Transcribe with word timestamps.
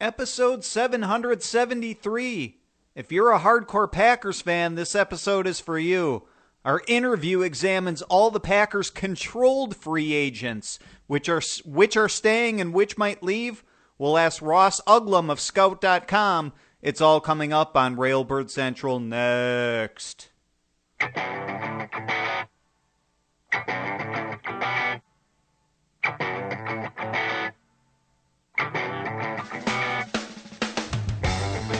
episode 0.00 0.64
773. 0.64 2.58
If 2.94 3.12
you're 3.12 3.32
a 3.32 3.40
hardcore 3.40 3.90
Packers 3.90 4.40
fan, 4.40 4.74
this 4.74 4.94
episode 4.94 5.46
is 5.46 5.60
for 5.60 5.78
you. 5.78 6.24
Our 6.64 6.82
interview 6.86 7.42
examines 7.42 8.02
all 8.02 8.30
the 8.30 8.40
Packers' 8.40 8.90
controlled 8.90 9.76
free 9.76 10.12
agents, 10.12 10.78
which 11.06 11.28
are 11.28 11.40
which 11.64 11.96
are 11.96 12.08
staying 12.08 12.60
and 12.60 12.74
which 12.74 12.98
might 12.98 13.22
leave. 13.22 13.64
We'll 13.96 14.18
ask 14.18 14.42
Ross 14.42 14.80
Uglem 14.86 15.30
of 15.30 15.40
Scout.com. 15.40 16.52
It's 16.82 17.00
all 17.00 17.20
coming 17.20 17.52
up 17.52 17.76
on 17.76 17.96
Railbird 17.96 18.50
Central 18.50 19.00
next. 19.00 20.28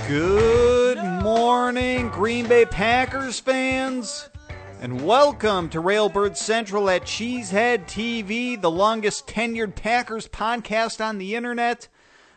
Good 0.08 0.96
morning, 1.22 2.08
Green 2.08 2.48
Bay 2.48 2.64
Packers 2.64 3.40
fans, 3.40 4.30
and 4.80 5.04
welcome 5.04 5.68
to 5.68 5.82
Railbird 5.82 6.34
Central 6.34 6.88
at 6.88 7.02
Cheesehead 7.02 7.84
TV, 7.84 8.58
the 8.58 8.70
longest 8.70 9.26
tenured 9.26 9.74
Packers 9.74 10.26
podcast 10.26 11.04
on 11.04 11.18
the 11.18 11.34
internet. 11.34 11.88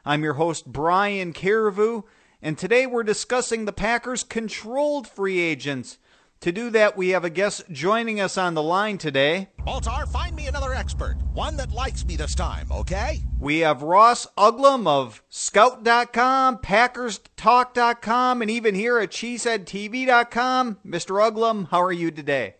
I'm 0.03 0.21
your 0.21 0.33
host, 0.33 0.65
Brian 0.65 1.31
Carriveau, 1.31 2.03
and 2.41 2.57
today 2.57 2.85
we're 2.85 3.03
discussing 3.03 3.63
the 3.63 3.71
Packers' 3.71 4.25
controlled 4.25 5.07
free 5.07 5.39
agents. 5.39 5.97
To 6.41 6.51
do 6.51 6.71
that, 6.71 6.97
we 6.97 7.09
have 7.09 7.23
a 7.23 7.29
guest 7.29 7.65
joining 7.71 8.19
us 8.19 8.35
on 8.35 8.55
the 8.55 8.63
line 8.63 8.97
today. 8.97 9.49
Baltar, 9.59 10.07
find 10.07 10.35
me 10.35 10.47
another 10.47 10.73
expert. 10.73 11.17
One 11.35 11.55
that 11.57 11.71
likes 11.71 12.03
me 12.03 12.15
this 12.15 12.33
time, 12.33 12.67
okay? 12.71 13.21
We 13.39 13.59
have 13.59 13.83
Ross 13.83 14.25
Uglem 14.35 14.87
of 14.87 15.21
Scout.com, 15.29 16.57
PackersTalk.com, 16.57 18.41
and 18.41 18.49
even 18.49 18.73
here 18.73 18.97
at 18.97 19.11
CheeseheadTV.com. 19.11 20.79
Mr. 20.83 21.31
Uglem, 21.31 21.69
how 21.69 21.79
are 21.79 21.91
you 21.91 22.09
today? 22.09 22.55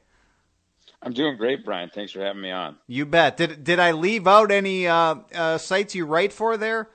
I'm 1.02 1.14
doing 1.14 1.36
great, 1.38 1.66
Brian. 1.66 1.90
Thanks 1.90 2.12
for 2.12 2.22
having 2.22 2.44
me 2.44 2.52
on. 2.52 2.78
You 2.86 3.08
bet. 3.08 3.36
Did 3.36 3.64
did 3.64 3.80
I 3.80 3.94
leave 3.94 4.28
out 4.28 4.52
any 4.52 4.86
uh, 4.86 5.16
uh, 5.34 5.58
sites 5.58 5.96
you 5.96 6.06
write 6.06 6.32
for 6.32 6.56
there? 6.56 6.90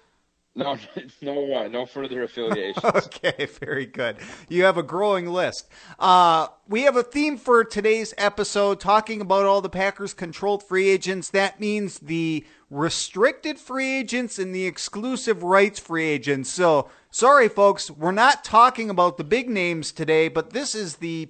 No, 0.67 0.79
no, 1.21 1.55
uh, 1.55 1.69
no 1.69 1.85
further 1.85 2.23
affiliations. 2.25 2.83
okay, 2.83 3.45
very 3.61 3.85
good. 3.85 4.17
You 4.49 4.65
have 4.65 4.79
a 4.79 4.83
growing 4.83 5.27
list. 5.27 5.69
Uh, 5.99 6.47
we 6.67 6.83
have 6.83 6.97
a 6.97 7.03
theme 7.03 7.37
for 7.37 7.63
today's 7.63 8.15
episode, 8.17 8.81
talking 8.81 9.21
about 9.21 9.45
all 9.45 9.61
the 9.61 9.69
Packers' 9.69 10.15
controlled 10.15 10.63
free 10.63 10.89
agents. 10.89 11.29
That 11.29 11.61
means 11.61 11.99
the 11.99 12.47
restricted 12.71 13.59
free 13.59 13.99
agents 13.99 14.39
and 14.39 14.55
the 14.55 14.65
exclusive 14.67 15.43
rights 15.43 15.79
free 15.79 16.07
agents. 16.07 16.49
So, 16.51 16.89
sorry, 17.11 17.51
folks, 17.51 17.91
we're 17.91 18.11
not 18.13 18.43
talking 18.43 18.89
about 18.89 19.19
the 19.19 19.25
big 19.25 19.51
names 19.51 19.93
today, 19.93 20.29
but 20.29 20.51
this 20.51 20.75
is 20.75 20.97
the 20.97 21.29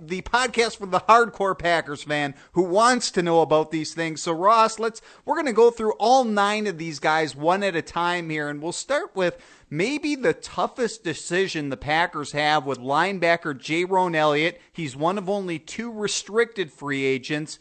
the 0.00 0.22
podcast 0.22 0.78
for 0.78 0.86
the 0.86 1.00
hardcore 1.00 1.58
Packers 1.58 2.02
fan 2.02 2.34
who 2.52 2.62
wants 2.62 3.10
to 3.12 3.22
know 3.22 3.40
about 3.40 3.70
these 3.70 3.94
things. 3.94 4.22
So 4.22 4.32
Ross, 4.32 4.78
let's 4.78 5.00
we're 5.24 5.34
going 5.34 5.46
to 5.46 5.52
go 5.52 5.70
through 5.70 5.92
all 5.92 6.24
9 6.24 6.66
of 6.66 6.78
these 6.78 6.98
guys 6.98 7.34
one 7.34 7.62
at 7.62 7.76
a 7.76 7.82
time 7.82 8.30
here 8.30 8.48
and 8.48 8.62
we'll 8.62 8.72
start 8.72 9.14
with 9.14 9.38
maybe 9.68 10.14
the 10.14 10.34
toughest 10.34 11.04
decision 11.04 11.68
the 11.68 11.76
Packers 11.76 12.32
have 12.32 12.66
with 12.66 12.78
linebacker 12.78 13.54
Jayrone 13.54 14.14
Elliott. 14.14 14.60
He's 14.72 14.96
one 14.96 15.18
of 15.18 15.28
only 15.28 15.58
two 15.58 15.92
restricted 15.92 16.72
free 16.72 17.04
agents 17.04 17.58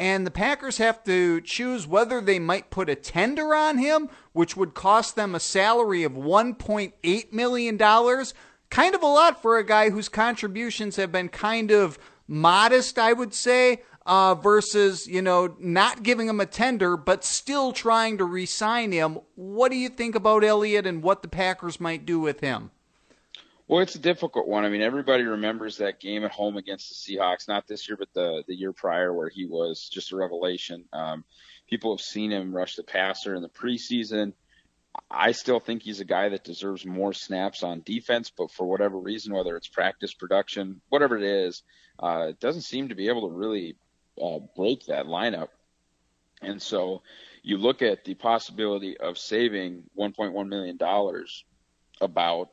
and 0.00 0.26
the 0.26 0.30
Packers 0.30 0.78
have 0.78 1.04
to 1.04 1.42
choose 1.42 1.86
whether 1.86 2.22
they 2.22 2.38
might 2.38 2.70
put 2.70 2.88
a 2.88 2.94
tender 2.94 3.54
on 3.54 3.76
him, 3.76 4.08
which 4.32 4.56
would 4.56 4.72
cost 4.72 5.14
them 5.14 5.34
a 5.34 5.40
salary 5.40 6.04
of 6.04 6.12
$1.8 6.12 7.32
million, 7.34 7.76
kind 8.70 8.94
of 8.94 9.02
a 9.02 9.06
lot 9.06 9.42
for 9.42 9.58
a 9.58 9.66
guy 9.66 9.90
whose 9.90 10.08
contributions 10.08 10.96
have 10.96 11.12
been 11.12 11.28
kind 11.28 11.70
of 11.70 11.98
modest, 12.26 12.98
I 12.98 13.12
would 13.12 13.34
say, 13.34 13.82
uh, 14.06 14.34
versus, 14.34 15.06
you 15.06 15.20
know, 15.20 15.54
not 15.58 16.02
giving 16.02 16.28
him 16.28 16.40
a 16.40 16.46
tender, 16.46 16.96
but 16.96 17.24
still 17.24 17.72
trying 17.72 18.18
to 18.18 18.24
re 18.24 18.46
sign 18.46 18.92
him. 18.92 19.18
What 19.34 19.70
do 19.70 19.76
you 19.76 19.88
think 19.88 20.14
about 20.14 20.44
Elliott 20.44 20.86
and 20.86 21.02
what 21.02 21.22
the 21.22 21.28
Packers 21.28 21.80
might 21.80 22.06
do 22.06 22.18
with 22.18 22.40
him? 22.40 22.70
Well, 23.68 23.82
it's 23.82 23.94
a 23.94 24.00
difficult 24.00 24.48
one. 24.48 24.64
I 24.64 24.68
mean, 24.68 24.82
everybody 24.82 25.22
remembers 25.22 25.76
that 25.76 26.00
game 26.00 26.24
at 26.24 26.32
home 26.32 26.56
against 26.56 26.88
the 26.88 27.16
Seahawks, 27.16 27.46
not 27.46 27.68
this 27.68 27.88
year, 27.88 27.96
but 27.96 28.08
the, 28.12 28.42
the 28.48 28.54
year 28.54 28.72
prior, 28.72 29.12
where 29.12 29.28
he 29.28 29.46
was 29.46 29.88
just 29.88 30.10
a 30.10 30.16
revelation. 30.16 30.86
Um, 30.92 31.24
people 31.68 31.96
have 31.96 32.04
seen 32.04 32.32
him 32.32 32.52
rush 32.52 32.74
the 32.74 32.82
passer 32.82 33.36
in 33.36 33.42
the 33.42 33.48
preseason. 33.48 34.32
I 35.10 35.32
still 35.32 35.60
think 35.60 35.82
he's 35.82 36.00
a 36.00 36.04
guy 36.04 36.28
that 36.30 36.44
deserves 36.44 36.84
more 36.84 37.12
snaps 37.12 37.62
on 37.62 37.82
defense, 37.84 38.30
but 38.36 38.50
for 38.50 38.66
whatever 38.66 38.98
reason, 38.98 39.34
whether 39.34 39.56
it's 39.56 39.68
practice, 39.68 40.14
production, 40.14 40.80
whatever 40.88 41.16
it 41.16 41.22
is, 41.22 41.62
uh, 41.98 42.26
it 42.30 42.40
doesn't 42.40 42.62
seem 42.62 42.88
to 42.88 42.94
be 42.94 43.08
able 43.08 43.28
to 43.28 43.34
really 43.34 43.76
uh, 44.20 44.38
break 44.56 44.86
that 44.86 45.06
lineup. 45.06 45.48
And 46.42 46.60
so 46.60 47.02
you 47.42 47.58
look 47.58 47.82
at 47.82 48.04
the 48.04 48.14
possibility 48.14 48.96
of 48.96 49.18
saving 49.18 49.84
$1.1 49.98 50.48
million 50.48 50.78
about 52.00 52.50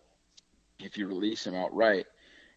if 0.80 0.98
you 0.98 1.08
release 1.08 1.46
him 1.46 1.56
outright. 1.56 2.06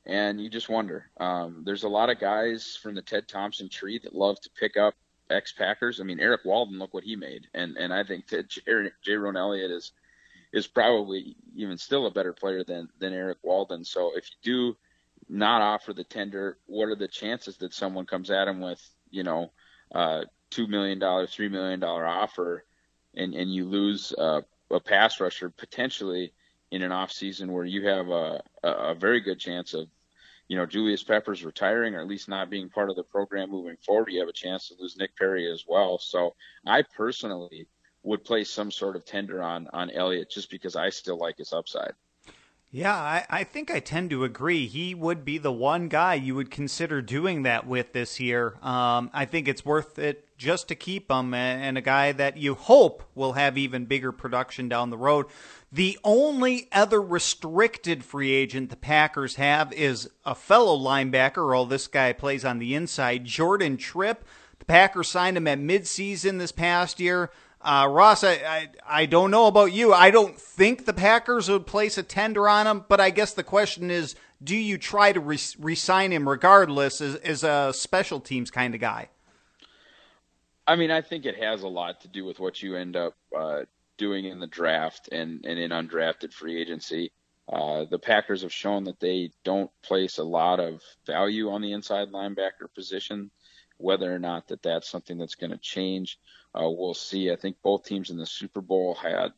And 0.07 0.41
you 0.41 0.49
just 0.49 0.69
wonder. 0.69 1.11
Um, 1.19 1.63
there's 1.65 1.85
a 1.85 1.89
lot 1.89 2.11
of 2.11 2.19
guys 2.19 2.79
from 2.83 2.95
the 2.95 3.03
Ted 3.03 3.29
Thompson 3.29 3.69
tree 3.69 4.01
that 4.03 4.15
love 4.15 4.41
to 4.41 4.51
pick 4.59 4.77
up 4.77 4.95
ex 5.31 5.53
Packers. 5.53 6.01
I 6.01 6.05
mean, 6.05 6.21
Erik 6.21 6.45
Walden, 6.45 6.79
look 6.79 6.95
what 6.95 7.05
he 7.05 7.17
made, 7.17 7.47
and 7.55 7.77
and 7.77 7.93
I 7.93 8.05
think 8.05 8.29
that 8.29 8.49
Jayrone 8.49 9.39
Elliott 9.39 9.71
is 9.71 9.93
is 10.53 10.67
probably 10.67 11.37
even 11.55 11.79
still 11.79 12.07
a 12.07 12.11
better 12.11 12.33
player 12.33 12.65
than 12.65 12.89
than 12.99 13.13
Erik 13.13 13.39
Walden. 13.43 13.85
So 13.85 14.13
if 14.17 14.29
you 14.31 14.73
do 14.73 14.77
not 15.29 15.63
offer 15.63 15.93
the 15.93 16.05
tender, 16.05 16.59
what 16.67 16.89
are 16.89 16.97
the 16.97 17.09
chances 17.09 17.57
that 17.59 17.73
someone 17.73 18.07
comes 18.07 18.31
at 18.31 18.49
him 18.49 18.61
with 18.61 18.83
you 19.11 19.23
know 19.23 19.53
uh, 19.95 20.23
two 20.51 20.67
million 20.67 20.99
dollar, 20.99 21.27
three 21.27 21.49
million 21.49 21.81
dollar 21.81 22.07
offer, 22.07 22.65
and 23.15 23.35
and 23.35 23.53
you 23.53 23.65
lose 23.65 24.13
uh, 24.19 24.41
a 24.71 24.81
pass 24.81 25.21
rusher 25.21 25.51
potentially 25.51 26.33
in 26.71 26.83
an 26.83 26.93
off 26.93 27.11
season 27.11 27.53
where 27.53 27.65
you 27.65 27.87
have 27.89 28.09
a, 28.09 28.41
a 28.63 28.95
very 28.95 29.21
good 29.21 29.39
chance 29.41 29.75
of 29.75 29.89
you 30.51 30.57
know, 30.57 30.67
Julius 30.67 31.05
Peppers 31.05 31.45
retiring 31.45 31.95
or 31.95 32.01
at 32.01 32.09
least 32.09 32.29
not 32.29 32.51
being 32.51 32.69
part 32.69 32.91
of 32.91 32.97
the 32.97 33.05
program 33.05 33.53
moving 33.53 33.77
forward, 33.87 34.11
you 34.11 34.19
have 34.19 34.29
a 34.29 34.33
chance 34.33 34.67
to 34.67 34.75
lose 34.81 34.97
Nick 34.97 35.17
Perry 35.17 35.49
as 35.49 35.65
well. 35.69 35.97
So 35.97 36.35
I 36.67 36.83
personally 36.83 37.69
would 38.03 38.25
place 38.25 38.51
some 38.51 38.73
sort 38.73 38.97
of 38.97 39.05
tender 39.05 39.45
on 39.45 39.69
on 39.73 39.93
Elliott 39.93 40.29
just 40.29 40.51
because 40.51 40.75
I 40.75 40.91
still 40.91 41.19
like 41.19 41.39
his 41.39 41.53
upside. 41.53 41.93
Yeah, 42.73 42.97
I, 42.97 43.27
I 43.31 43.45
think 43.45 43.71
I 43.71 43.79
tend 43.79 44.11
to 44.11 44.25
agree. 44.25 44.67
He 44.67 44.93
would 44.93 45.25
be 45.25 45.39
the 45.39 45.53
one 45.53 45.87
guy 45.87 46.15
you 46.15 46.35
would 46.35 46.51
consider 46.51 47.01
doing 47.01 47.45
that 47.45 47.65
with 47.65 47.93
this 47.93 48.19
year. 48.19 48.59
Um, 48.61 49.09
I 49.13 49.27
think 49.27 49.47
it's 49.47 49.65
worth 49.65 50.01
it 50.01 50.27
just 50.41 50.69
to 50.69 50.75
keep 50.75 51.11
him 51.11 51.35
and 51.35 51.77
a 51.77 51.83
guy 51.83 52.13
that 52.13 52.39
you 52.39 52.55
hope 52.55 53.03
will 53.15 53.35
have 53.35 53.59
even 53.59 53.85
bigger 53.85 54.11
production 54.11 54.71
down 54.71 54.89
the 54.89 54.97
road. 54.97 55.27
The 55.71 55.99
only 56.03 56.67
other 56.73 57.01
restricted 57.01 58.03
free 58.03 58.33
agent 58.33 58.71
the 58.71 58.77
Packers 58.77 59.35
have 59.35 59.71
is 59.75 60.09
a 60.25 60.35
fellow 60.35 60.79
linebacker, 60.79 61.55
or 61.55 61.67
this 61.67 61.87
guy 61.87 62.15
plays 62.15 62.43
on 62.43 62.59
the 62.59 62.75
inside, 62.75 63.27
Jordan 63.27 63.77
Tripp. 63.77 64.25
The 64.59 64.65
Packers 64.65 65.09
signed 65.09 65.37
him 65.37 65.47
at 65.47 65.59
midseason 65.59 66.39
this 66.39 66.53
past 66.53 67.01
year. 67.01 67.31
Uh, 67.61 67.87
Ross, 67.91 68.25
I, 68.25 68.33
I, 68.33 68.69
I 68.89 69.07
don't 69.07 69.31
know 69.31 69.47
about 69.47 69.73
you. 69.73 69.93
I 69.93 70.11
don't 70.11 70.41
think 70.41 70.87
the 70.87 70.95
Packers 70.95 71.51
would 71.51 71.67
place 71.67 71.99
a 71.99 72.03
tender 72.03 72.49
on 72.49 72.67
him, 72.67 72.87
but 72.89 72.99
I 72.99 73.11
guess 73.11 73.35
the 73.35 73.43
question 73.45 73.91
is, 73.91 74.15
do 74.43 74.57
you 74.57 74.79
try 74.79 75.13
to 75.13 75.21
re- 75.21 75.75
sign 75.75 76.13
him 76.13 76.27
regardless 76.27 77.03
as, 77.03 77.17
as 77.17 77.45
a 77.45 77.75
special 77.75 78.21
teams 78.21 78.51
kind 78.51 78.75
of 78.75 78.81
guy? 78.81 79.11
I 80.71 80.77
mean, 80.77 80.93
I 80.93 81.01
think 81.01 81.27
it 81.27 81.43
has 81.43 81.65
a 81.65 81.69
lot 81.69 82.03
to 82.03 82.09
do 82.09 82.25
with 82.25 82.39
what 82.39 82.63
you 82.63 82.77
end 82.77 82.95
up 82.95 83.17
uh, 83.37 83.63
doing 83.99 84.27
in 84.27 84.39
the 84.39 84.47
draft 84.47 85.09
and, 85.11 85.45
and 85.45 85.59
in 85.59 85.73
undrafted 85.73 86.33
free 86.33 86.61
agency. 86.61 87.11
Uh, 87.53 87.87
the 87.91 87.99
Packers 87.99 88.43
have 88.43 88.53
shown 88.53 88.85
that 88.85 89.01
they 89.01 89.33
don't 89.43 89.73
place 89.83 90.19
a 90.19 90.23
lot 90.23 90.61
of 90.61 90.81
value 91.05 91.51
on 91.51 91.61
the 91.61 91.73
inside 91.73 92.13
linebacker 92.13 92.73
position. 92.73 93.33
Whether 93.79 94.15
or 94.15 94.21
not 94.21 94.47
that 94.47 94.63
that's 94.63 94.89
something 94.89 95.19
that's 95.19 95.35
going 95.35 95.51
to 95.51 95.59
change, 95.59 96.21
uh, 96.55 96.71
we'll 96.71 96.95
see. 96.95 97.33
I 97.33 97.37
think 97.37 97.57
both 97.65 97.85
teams 97.85 98.11
in 98.11 98.17
the 98.17 98.25
Super 98.25 98.61
Bowl 98.61 98.95
had 98.95 99.33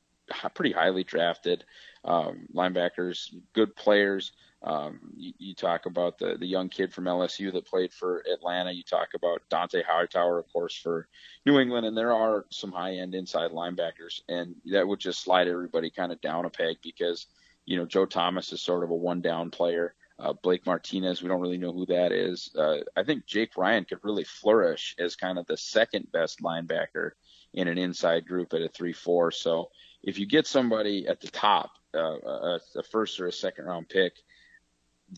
pretty 0.53 0.73
highly 0.73 1.03
drafted 1.03 1.65
um, 2.05 2.47
linebackers, 2.55 3.35
good 3.55 3.75
players. 3.75 4.33
Um, 4.65 5.01
you, 5.17 5.33
you, 5.39 5.55
talk 5.55 5.87
about 5.87 6.19
the, 6.19 6.37
the 6.39 6.47
young 6.47 6.69
kid 6.69 6.93
from 6.93 7.05
LSU 7.05 7.53
that 7.53 7.67
played 7.67 7.93
for 7.93 8.23
Atlanta. 8.33 8.71
You 8.71 8.85
talk 8.85 9.09
about 9.15 9.43
Dont'a 9.51 9.83
Hightower, 9.85 10.39
of 10.39 10.53
course, 10.53 10.77
for 10.77 11.09
New 11.45 11.59
England, 11.59 11.85
and 11.85 11.97
there 11.97 12.13
are 12.13 12.47
some 12.51 12.71
high 12.71 12.95
end 12.95 13.17
inside 13.17 13.51
linebackers, 13.51 14.21
and 14.29 14.55
that 14.67 14.87
would 14.87 15.01
just 15.01 15.21
slide 15.21 15.49
everybody 15.49 15.91
kind 15.91 16.13
of 16.13 16.21
down 16.21 16.45
a 16.45 16.51
peg 16.51 16.77
because 16.81 17.27
you 17.65 17.77
know 17.77 17.87
Joe 17.87 18.07
Thomas 18.07 18.53
is 18.53 18.63
sort 18.63 18.85
of 18.85 18.91
a 18.91 18.95
one 18.95 19.21
down 19.21 19.51
player. 19.51 19.95
Uh, 20.17 20.33
Blake 20.33 20.65
Martinez, 20.65 21.21
we 21.21 21.29
don't 21.29 21.41
really 21.41 21.59
know 21.59 21.73
who 21.73 21.87
that 21.87 22.13
is. 22.13 22.55
Uh, 22.57 22.79
I 22.97 23.03
think 23.03 23.27
Jake 23.27 23.57
Ryan 23.57 23.85
could 23.85 23.99
really 24.05 24.25
flourish 24.25 24.95
as 25.01 25.17
kind 25.17 25.39
of 25.39 25.47
the 25.47 25.57
second 25.57 26.13
best 26.13 26.41
linebacker 26.41 27.13
in 27.53 27.67
an 27.67 27.79
inside 27.79 28.27
group 28.29 28.55
at 28.55 28.63
a 28.63 28.69
3 28.69 28.93
4. 28.93 29.33
So 29.33 29.71
if 30.03 30.21
you 30.21 30.27
get 30.27 30.47
somebody 30.47 31.09
at 31.09 31.21
the 31.21 31.29
top, 31.29 31.73
uh, 31.95 31.99
a, 31.99 32.61
a 32.77 32.83
first 32.85 33.19
or 33.19 33.27
a 33.27 33.33
second 33.33 33.65
round 33.65 33.89
pick, 33.89 34.15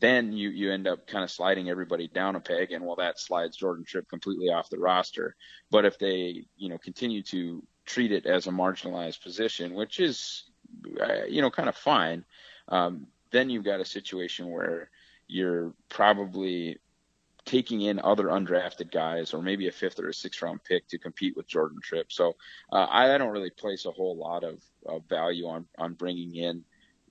then 0.01 0.33
you 0.33 0.51
you 0.51 0.73
end 0.73 0.89
up 0.89 1.07
kind 1.07 1.23
of 1.23 1.31
sliding 1.31 1.71
everybody 1.71 2.09
down 2.09 2.35
a 2.37 2.41
peg, 2.41 2.73
and 2.73 2.85
well, 2.85 2.97
that 2.97 3.21
slides 3.21 3.57
Jordan 3.57 3.85
Tripp 3.85 4.09
completely 4.09 4.49
off 4.49 4.69
the 4.69 4.79
roster. 4.79 5.37
But 5.71 5.85
if 5.85 5.99
they 5.99 6.47
you 6.57 6.69
know 6.69 6.79
continue 6.79 7.23
to 7.25 7.63
treat 7.87 8.11
it 8.11 8.27
as 8.27 8.47
a 8.47 8.51
marginalized 8.51 9.23
position, 9.23 9.75
which 9.75 10.01
is 10.01 10.45
uh, 11.01 11.25
you 11.29 11.43
know 11.43 11.51
kind 11.51 11.69
of 11.69 11.77
fine, 11.77 12.25
um, 12.69 13.07
then 13.31 13.51
you've 13.51 13.65
got 13.65 13.81
a 13.81 13.85
situation 13.85 14.51
where 14.51 14.91
you're 15.29 15.73
probably 15.89 16.79
taking 17.45 17.83
in 17.83 18.01
other 18.01 18.25
undrafted 18.25 18.91
guys 18.91 19.35
or 19.35 19.43
maybe 19.43 19.69
a 19.69 19.73
fifth 19.73 20.01
or 20.01 20.09
a 20.09 20.15
sixth 20.15 20.41
round 20.43 20.65
pick 20.65 20.89
to 20.89 20.99
compete 20.99 21.37
with 21.37 21.47
Jordan 21.47 21.79
Tripp. 21.83 22.11
So 22.11 22.35
uh, 22.73 22.87
I, 22.87 23.15
I 23.15 23.19
don't 23.19 23.33
really 23.33 23.51
place 23.51 23.85
a 23.85 23.91
whole 23.91 24.17
lot 24.17 24.45
of, 24.45 24.63
of 24.87 25.05
value 25.09 25.47
on 25.47 25.67
on 25.79 25.95
bringing 25.95 26.35
in 26.35 26.65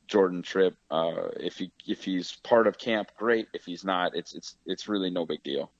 Jordan 0.07 0.41
Tripp. 0.41 0.75
Uh, 0.91 1.29
if 1.38 1.57
he 1.57 1.71
if 1.88 2.03
he's 2.03 2.33
part 2.44 2.67
of 2.67 2.77
camp, 2.77 3.11
great. 3.17 3.47
If 3.53 3.65
he's 3.65 3.83
not, 3.83 4.15
it's 4.15 4.33
it's 4.33 4.55
it's 4.65 4.88
really 4.88 5.09
no 5.09 5.25
big 5.25 5.44
deal. 5.44 5.71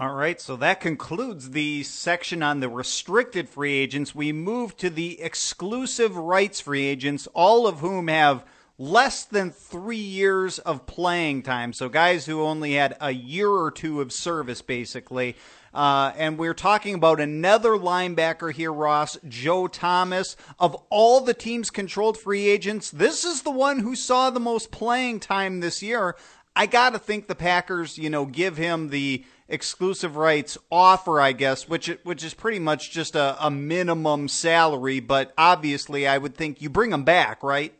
All 0.00 0.14
right, 0.14 0.40
so 0.40 0.54
that 0.56 0.80
concludes 0.80 1.50
the 1.50 1.82
section 1.82 2.40
on 2.40 2.60
the 2.60 2.68
restricted 2.68 3.48
free 3.48 3.74
agents. 3.74 4.14
We 4.14 4.30
move 4.30 4.76
to 4.76 4.90
the 4.90 5.20
exclusive 5.20 6.16
rights 6.16 6.60
free 6.60 6.86
agents, 6.86 7.26
all 7.34 7.66
of 7.66 7.80
whom 7.80 8.06
have 8.06 8.44
less 8.78 9.24
than 9.24 9.50
three 9.50 9.96
years 9.96 10.60
of 10.60 10.86
playing 10.86 11.42
time. 11.42 11.72
So 11.72 11.88
guys 11.88 12.26
who 12.26 12.42
only 12.42 12.74
had 12.74 12.96
a 13.00 13.10
year 13.10 13.50
or 13.50 13.72
two 13.72 14.00
of 14.00 14.12
service, 14.12 14.62
basically. 14.62 15.36
Uh, 15.78 16.12
and 16.16 16.38
we're 16.38 16.54
talking 16.54 16.96
about 16.96 17.20
another 17.20 17.74
linebacker 17.74 18.52
here, 18.52 18.72
Ross, 18.72 19.16
Joe 19.28 19.68
Thomas. 19.68 20.34
Of 20.58 20.74
all 20.90 21.20
the 21.20 21.34
teams 21.34 21.70
controlled 21.70 22.18
free 22.18 22.48
agents, 22.48 22.90
this 22.90 23.24
is 23.24 23.42
the 23.42 23.52
one 23.52 23.78
who 23.78 23.94
saw 23.94 24.28
the 24.28 24.40
most 24.40 24.72
playing 24.72 25.20
time 25.20 25.60
this 25.60 25.80
year. 25.80 26.16
I 26.56 26.66
got 26.66 26.94
to 26.94 26.98
think 26.98 27.28
the 27.28 27.36
Packers, 27.36 27.96
you 27.96 28.10
know, 28.10 28.26
give 28.26 28.56
him 28.56 28.88
the 28.88 29.24
exclusive 29.46 30.16
rights 30.16 30.58
offer, 30.68 31.20
I 31.20 31.30
guess, 31.30 31.68
which 31.68 31.86
which 32.02 32.24
is 32.24 32.34
pretty 32.34 32.58
much 32.58 32.90
just 32.90 33.14
a, 33.14 33.36
a 33.40 33.48
minimum 33.48 34.26
salary. 34.26 34.98
But 34.98 35.32
obviously, 35.38 36.08
I 36.08 36.18
would 36.18 36.34
think 36.34 36.60
you 36.60 36.70
bring 36.70 36.92
him 36.92 37.04
back, 37.04 37.44
right? 37.44 37.72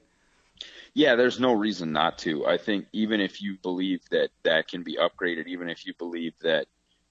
Yeah, 0.95 1.17
there's 1.17 1.41
no 1.41 1.53
reason 1.53 1.91
not 1.91 2.17
to. 2.19 2.47
I 2.47 2.59
think 2.59 2.87
even 2.93 3.21
if 3.21 3.43
you 3.43 3.59
believe 3.61 4.03
that 4.13 4.29
that 4.45 4.69
can 4.69 4.85
be 4.85 4.97
upgraded, 4.97 5.49
even 5.49 5.69
if 5.69 5.85
you 5.85 5.95
believe 5.95 6.35
that 6.43 6.69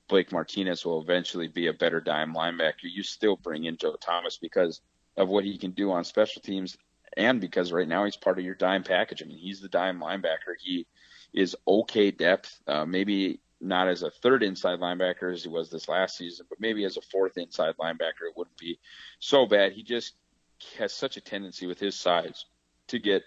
Blake 0.08 0.32
Martinez 0.32 0.86
will 0.86 1.02
eventually 1.02 1.48
be 1.48 1.68
a 1.68 1.74
better 1.74 2.00
dime 2.00 2.34
linebacker, 2.34 2.84
you 2.84 3.04
still 3.04 3.36
bring 3.36 3.66
in 3.66 3.78
Joe 3.78 3.96
Thomas 4.00 4.38
because 4.38 4.82
of 5.18 5.30
what 5.30 5.44
he 5.44 5.58
can 5.58 5.72
do 5.72 5.92
on 5.92 6.04
special 6.04 6.42
teams 6.42 6.78
and 7.16 7.42
because 7.42 7.72
right 7.72 7.88
now 7.88 8.06
he's 8.06 8.16
part 8.16 8.38
of 8.38 8.46
your 8.46 8.56
dime 8.56 8.84
package. 8.84 9.24
I 9.24 9.26
mean, 9.26 9.38
he's 9.38 9.60
the 9.60 9.70
dime 9.70 10.00
linebacker. 10.00 10.56
He 10.60 10.86
is 11.34 11.56
okay 11.68 12.12
depth, 12.12 12.60
uh, 12.68 12.86
maybe 12.86 13.40
not 13.60 13.88
as 13.88 14.04
a 14.04 14.12
third 14.12 14.44
inside 14.44 14.80
linebacker 14.80 15.34
as 15.34 15.44
he 15.44 15.50
was 15.50 15.70
this 15.70 15.90
last 15.90 16.18
season, 16.18 16.46
but 16.48 16.60
maybe 16.60 16.86
as 16.86 16.98
a 16.98 17.02
fourth 17.02 17.38
inside 17.38 17.76
linebacker, 17.78 18.28
it 18.30 18.38
wouldn't 18.38 18.58
be 18.58 18.80
so 19.20 19.46
bad. 19.46 19.74
He 19.74 19.84
just 19.84 20.14
has 20.78 20.94
such 20.94 21.18
a 21.18 21.22
tendency 21.22 21.66
with 21.66 21.80
his 21.80 21.96
size 21.96 22.46
to 22.88 23.00
get 23.00 23.24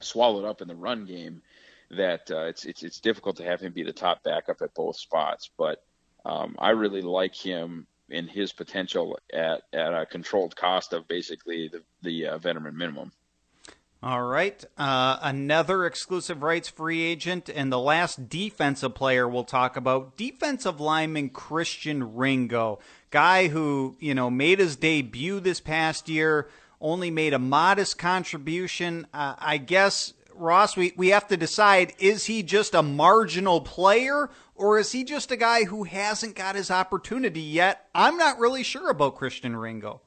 swallowed 0.00 0.44
up 0.44 0.60
in 0.60 0.68
the 0.68 0.74
run 0.74 1.04
game 1.04 1.42
that 1.90 2.30
uh, 2.30 2.44
it's 2.44 2.64
it's 2.64 2.82
it's 2.82 3.00
difficult 3.00 3.36
to 3.36 3.44
have 3.44 3.60
him 3.60 3.72
be 3.72 3.82
the 3.82 3.92
top 3.92 4.22
backup 4.22 4.60
at 4.62 4.74
both 4.74 4.96
spots. 4.96 5.50
But 5.56 5.82
um, 6.24 6.56
I 6.58 6.70
really 6.70 7.02
like 7.02 7.34
him 7.34 7.86
in 8.08 8.26
his 8.26 8.52
potential 8.52 9.18
at 9.32 9.62
at 9.72 9.94
a 9.94 10.06
controlled 10.06 10.56
cost 10.56 10.92
of 10.92 11.08
basically 11.08 11.68
the 11.68 11.82
the 12.02 12.26
uh, 12.26 12.38
veteran 12.38 12.76
minimum. 12.76 13.12
All 14.00 14.22
right. 14.22 14.64
Uh, 14.76 15.18
another 15.22 15.84
exclusive 15.84 16.44
rights 16.44 16.68
free 16.68 17.02
agent 17.02 17.50
and 17.52 17.72
the 17.72 17.80
last 17.80 18.28
defensive 18.28 18.94
player 18.94 19.26
we'll 19.26 19.42
talk 19.42 19.76
about 19.76 20.16
defensive 20.16 20.80
lineman 20.80 21.30
Christian 21.30 22.14
Ringo, 22.14 22.78
guy 23.10 23.48
who, 23.48 23.96
you 23.98 24.14
know, 24.14 24.30
made 24.30 24.60
his 24.60 24.76
debut 24.76 25.40
this 25.40 25.58
past 25.58 26.08
year, 26.08 26.48
only 26.80 27.10
made 27.10 27.34
a 27.34 27.40
modest 27.40 27.98
contribution. 27.98 29.08
Uh, 29.12 29.34
I 29.36 29.56
guess 29.56 30.14
Ross, 30.38 30.76
we, 30.76 30.92
we 30.96 31.08
have 31.08 31.28
to 31.28 31.36
decide 31.36 31.94
is 31.98 32.26
he 32.26 32.42
just 32.42 32.74
a 32.74 32.82
marginal 32.82 33.60
player 33.60 34.30
or 34.54 34.78
is 34.78 34.92
he 34.92 35.04
just 35.04 35.30
a 35.30 35.36
guy 35.36 35.64
who 35.64 35.84
hasn't 35.84 36.34
got 36.34 36.56
his 36.56 36.70
opportunity 36.70 37.40
yet? 37.40 37.88
I'm 37.94 38.16
not 38.16 38.38
really 38.38 38.62
sure 38.62 38.90
about 38.90 39.16
Christian 39.16 39.56
Ringo. 39.56 40.00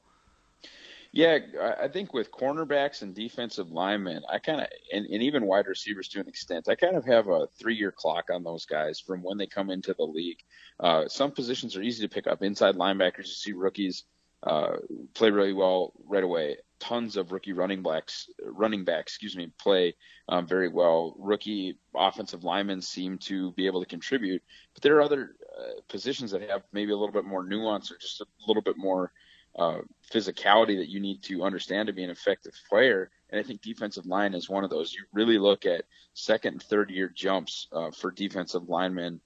Yeah, 1.13 1.39
I 1.81 1.89
think 1.89 2.13
with 2.13 2.31
cornerbacks 2.31 3.01
and 3.01 3.13
defensive 3.13 3.69
linemen, 3.69 4.23
I 4.29 4.39
kind 4.39 4.61
of, 4.61 4.67
and, 4.93 5.05
and 5.05 5.21
even 5.21 5.45
wide 5.45 5.67
receivers 5.67 6.07
to 6.09 6.21
an 6.21 6.27
extent, 6.29 6.69
I 6.69 6.75
kind 6.75 6.95
of 6.95 7.03
have 7.05 7.27
a 7.27 7.47
three 7.59 7.75
year 7.75 7.91
clock 7.91 8.29
on 8.31 8.43
those 8.43 8.65
guys 8.65 8.97
from 8.97 9.21
when 9.21 9.37
they 9.37 9.45
come 9.45 9.69
into 9.69 9.93
the 9.93 10.05
league. 10.05 10.39
Uh, 10.79 11.09
some 11.09 11.31
positions 11.31 11.75
are 11.75 11.81
easy 11.81 12.01
to 12.07 12.13
pick 12.13 12.27
up. 12.27 12.41
Inside 12.41 12.75
linebackers, 12.75 13.27
you 13.27 13.33
see 13.33 13.51
rookies 13.51 14.05
uh, 14.43 14.77
play 15.13 15.29
really 15.29 15.53
well 15.53 15.93
right 16.05 16.23
away 16.23 16.57
tons 16.81 17.15
of 17.15 17.31
rookie 17.31 17.53
running 17.53 17.83
backs, 17.83 18.27
running 18.43 18.83
backs, 18.83 19.13
excuse 19.13 19.37
me, 19.37 19.51
play 19.59 19.95
um, 20.27 20.47
very 20.47 20.67
well. 20.67 21.15
Rookie 21.17 21.77
offensive 21.95 22.43
linemen 22.43 22.81
seem 22.81 23.19
to 23.19 23.51
be 23.51 23.67
able 23.67 23.81
to 23.81 23.85
contribute, 23.85 24.41
but 24.73 24.81
there 24.81 24.97
are 24.97 25.01
other 25.01 25.35
uh, 25.57 25.79
positions 25.87 26.31
that 26.31 26.41
have 26.49 26.63
maybe 26.73 26.91
a 26.91 26.97
little 26.97 27.13
bit 27.13 27.23
more 27.23 27.45
nuance 27.45 27.91
or 27.91 27.97
just 27.97 28.19
a 28.19 28.25
little 28.47 28.63
bit 28.63 28.77
more 28.77 29.13
uh, 29.57 29.79
physicality 30.11 30.77
that 30.77 30.89
you 30.89 30.99
need 30.99 31.21
to 31.23 31.43
understand 31.43 31.87
to 31.87 31.93
be 31.93 32.03
an 32.03 32.09
effective 32.09 32.53
player. 32.67 33.11
And 33.29 33.39
I 33.39 33.43
think 33.43 33.61
defensive 33.61 34.07
line 34.07 34.33
is 34.33 34.49
one 34.49 34.63
of 34.63 34.69
those. 34.69 34.93
You 34.93 35.03
really 35.13 35.37
look 35.37 35.65
at 35.65 35.85
second 36.13 36.53
and 36.53 36.63
third 36.63 36.89
year 36.89 37.11
jumps 37.13 37.67
uh, 37.71 37.91
for 37.91 38.11
defensive 38.11 38.67
linemen 38.67 39.21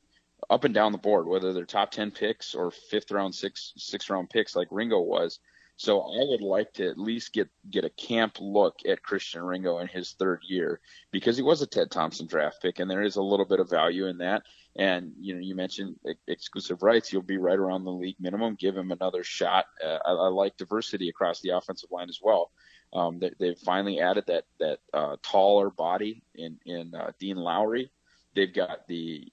up 0.49 0.63
and 0.63 0.73
down 0.73 0.91
the 0.91 0.97
board, 0.97 1.27
whether 1.27 1.53
they're 1.53 1.65
top 1.65 1.91
10 1.91 2.11
picks 2.11 2.53
or 2.53 2.71
fifth 2.71 3.11
round, 3.11 3.33
six, 3.33 3.73
six 3.77 4.09
round 4.09 4.29
picks 4.29 4.55
like 4.55 4.67
Ringo 4.71 4.99
was. 5.01 5.39
So 5.77 6.01
I 6.01 6.23
would 6.29 6.41
like 6.41 6.73
to 6.73 6.87
at 6.87 6.97
least 6.97 7.33
get 7.33 7.49
get 7.69 7.83
a 7.83 7.89
camp 7.89 8.37
look 8.39 8.79
at 8.87 9.03
Christian 9.03 9.43
Ringo 9.43 9.79
in 9.79 9.87
his 9.87 10.13
third 10.13 10.41
year 10.47 10.79
because 11.11 11.35
he 11.35 11.43
was 11.43 11.61
a 11.61 11.67
Ted 11.67 11.91
Thompson 11.91 12.27
draft 12.27 12.61
pick, 12.61 12.79
and 12.79 12.89
there 12.89 13.03
is 13.03 13.17
a 13.17 13.21
little 13.21 13.45
bit 13.45 13.59
of 13.59 13.69
value 13.69 14.07
in 14.07 14.19
that. 14.19 14.43
And 14.77 15.11
you 15.19 15.33
know, 15.33 15.41
you 15.41 15.53
mentioned 15.53 15.97
exclusive 16.27 16.81
rights; 16.81 17.11
you'll 17.11 17.23
be 17.23 17.37
right 17.37 17.59
around 17.59 17.83
the 17.83 17.91
league 17.91 18.15
minimum. 18.19 18.55
Give 18.55 18.75
him 18.75 18.91
another 18.91 19.23
shot. 19.23 19.65
Uh, 19.83 19.99
I, 20.05 20.11
I 20.11 20.27
like 20.29 20.55
diversity 20.55 21.09
across 21.09 21.41
the 21.41 21.49
offensive 21.49 21.91
line 21.91 22.07
as 22.07 22.19
well. 22.23 22.51
Um, 22.93 23.19
they, 23.19 23.31
they've 23.37 23.57
finally 23.57 23.99
added 23.99 24.25
that 24.27 24.45
that 24.59 24.79
uh, 24.93 25.17
taller 25.23 25.69
body 25.69 26.23
in 26.35 26.57
in 26.65 26.95
uh, 26.95 27.11
Dean 27.19 27.35
Lowry. 27.35 27.91
They've 28.33 28.53
got 28.53 28.87
the 28.87 29.27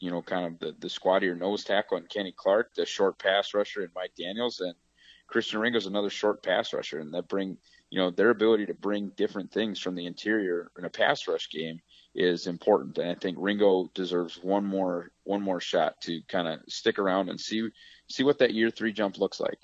you 0.00 0.10
know 0.10 0.22
kind 0.22 0.46
of 0.46 0.58
the 0.58 0.74
the 0.78 0.88
squattier 0.88 1.34
nose 1.34 1.64
tackle 1.64 1.96
and 1.96 2.08
Kenny 2.08 2.32
Clark, 2.36 2.74
the 2.74 2.86
short 2.86 3.18
pass 3.18 3.54
rusher 3.54 3.82
and 3.82 3.90
Mike 3.94 4.12
Daniels, 4.16 4.60
and 4.60 4.74
Christian 5.26 5.60
Ringo 5.60 5.78
is 5.78 5.86
another 5.86 6.10
short 6.10 6.42
pass 6.42 6.72
rusher, 6.72 7.00
and 7.00 7.12
that 7.14 7.28
bring 7.28 7.58
you 7.90 7.98
know 7.98 8.10
their 8.10 8.30
ability 8.30 8.66
to 8.66 8.74
bring 8.74 9.10
different 9.16 9.52
things 9.52 9.78
from 9.78 9.94
the 9.94 10.06
interior 10.06 10.70
in 10.78 10.84
a 10.84 10.90
pass 10.90 11.26
rush 11.28 11.50
game 11.50 11.80
is 12.14 12.46
important. 12.46 12.98
And 12.98 13.10
I 13.10 13.14
think 13.14 13.36
Ringo 13.38 13.90
deserves 13.94 14.38
one 14.42 14.64
more 14.64 15.10
one 15.24 15.42
more 15.42 15.60
shot 15.60 16.00
to 16.02 16.20
kind 16.28 16.48
of 16.48 16.60
stick 16.68 16.98
around 16.98 17.28
and 17.28 17.40
see 17.40 17.68
see 18.10 18.24
what 18.24 18.38
that 18.38 18.54
year 18.54 18.70
three 18.70 18.92
jump 18.92 19.18
looks 19.18 19.40
like. 19.40 19.60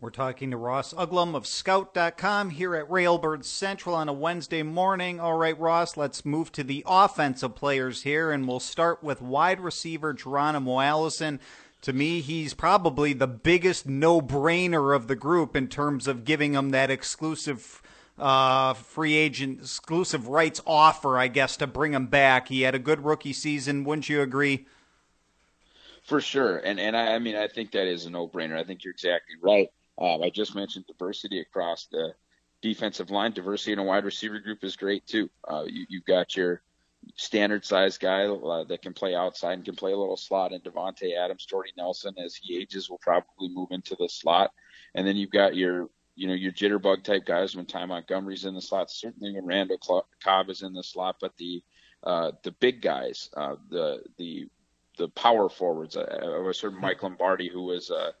We're 0.00 0.10
talking 0.10 0.50
to 0.50 0.56
Ross 0.56 0.94
Uglem 0.94 1.34
of 1.34 1.46
Scout.com 1.46 2.50
here 2.50 2.74
at 2.74 2.88
Railbird 2.88 3.44
Central 3.44 3.94
on 3.94 4.08
a 4.08 4.14
Wednesday 4.14 4.62
morning. 4.62 5.20
All 5.20 5.36
right, 5.36 5.58
Ross, 5.58 5.96
let's 5.96 6.24
move 6.24 6.50
to 6.52 6.64
the 6.64 6.82
offensive 6.86 7.54
players 7.54 8.02
here, 8.02 8.30
and 8.30 8.48
we'll 8.48 8.60
start 8.60 9.02
with 9.02 9.20
wide 9.20 9.60
receiver 9.60 10.14
Geronimo 10.14 10.80
Allison 10.80 11.38
to 11.82 11.92
me, 11.92 12.20
he's 12.20 12.52
probably 12.52 13.12
the 13.12 13.26
biggest 13.26 13.86
no 13.86 14.20
brainer 14.20 14.94
of 14.94 15.08
the 15.08 15.16
group 15.16 15.56
in 15.56 15.68
terms 15.68 16.06
of 16.06 16.24
giving 16.24 16.52
him 16.52 16.70
that 16.70 16.90
exclusive 16.90 17.82
uh, 18.18 18.74
free 18.74 19.14
agent, 19.14 19.60
exclusive 19.60 20.28
rights 20.28 20.60
offer, 20.66 21.16
I 21.16 21.28
guess, 21.28 21.56
to 21.58 21.66
bring 21.66 21.94
him 21.94 22.06
back. 22.06 22.48
He 22.48 22.62
had 22.62 22.74
a 22.74 22.78
good 22.78 23.04
rookie 23.04 23.32
season. 23.32 23.84
Wouldn't 23.84 24.08
you 24.08 24.20
agree? 24.20 24.66
For 26.02 26.20
sure. 26.20 26.58
And, 26.58 26.78
and 26.78 26.96
I, 26.96 27.14
I 27.14 27.18
mean, 27.18 27.36
I 27.36 27.48
think 27.48 27.72
that 27.72 27.86
is 27.86 28.04
a 28.04 28.10
no 28.10 28.28
brainer. 28.28 28.58
I 28.58 28.64
think 28.64 28.84
you're 28.84 28.92
exactly 28.92 29.36
right. 29.40 29.70
Um, 29.98 30.22
I 30.22 30.30
just 30.30 30.54
mentioned 30.54 30.86
diversity 30.86 31.40
across 31.40 31.86
the 31.86 32.14
defensive 32.62 33.10
line. 33.10 33.32
Diversity 33.32 33.72
in 33.72 33.78
a 33.78 33.84
wide 33.84 34.04
receiver 34.04 34.38
group 34.38 34.64
is 34.64 34.76
great 34.76 35.06
too. 35.06 35.30
Uh, 35.46 35.64
you, 35.66 35.86
you've 35.88 36.04
got 36.04 36.36
your 36.36 36.62
standard 37.16 37.64
size 37.64 37.98
guy 37.98 38.26
uh, 38.26 38.64
that 38.64 38.82
can 38.82 38.92
play 38.92 39.14
outside 39.14 39.54
and 39.54 39.64
can 39.64 39.76
play 39.76 39.92
a 39.92 39.96
little 39.96 40.16
slot. 40.16 40.52
And 40.52 40.62
Davante 40.62 41.16
Adams, 41.16 41.46
Jordy 41.46 41.72
Nelson, 41.76 42.14
as 42.24 42.34
he 42.34 42.58
ages, 42.58 42.90
will 42.90 42.98
probably 42.98 43.48
move 43.48 43.68
into 43.70 43.96
the 43.98 44.08
slot. 44.08 44.52
And 44.94 45.06
then 45.06 45.16
you've 45.16 45.30
got 45.30 45.56
your 45.56 45.88
you 46.16 46.26
know 46.26 46.34
your 46.34 46.52
jitterbug 46.52 47.02
type 47.02 47.24
guys 47.24 47.56
when 47.56 47.66
Ty 47.66 47.86
Montgomery's 47.86 48.44
in 48.44 48.54
the 48.54 48.60
slot. 48.60 48.90
Certainly 48.90 49.34
when 49.34 49.46
Randall 49.46 50.04
Cobb 50.22 50.50
is 50.50 50.62
in 50.62 50.72
the 50.72 50.82
slot, 50.82 51.16
but 51.20 51.36
the 51.38 51.62
uh, 52.04 52.32
the 52.42 52.52
big 52.52 52.82
guys, 52.82 53.30
uh, 53.36 53.56
the 53.70 54.02
the 54.18 54.48
the 54.98 55.08
power 55.08 55.48
forwards. 55.48 55.96
Uh, 55.96 56.06
I 56.22 56.38
was 56.40 56.58
sort 56.58 56.74
of 56.74 56.80
Mike 56.80 57.02
Lombardi, 57.02 57.48
who 57.48 57.62
was 57.62 57.90
uh, 57.90 58.12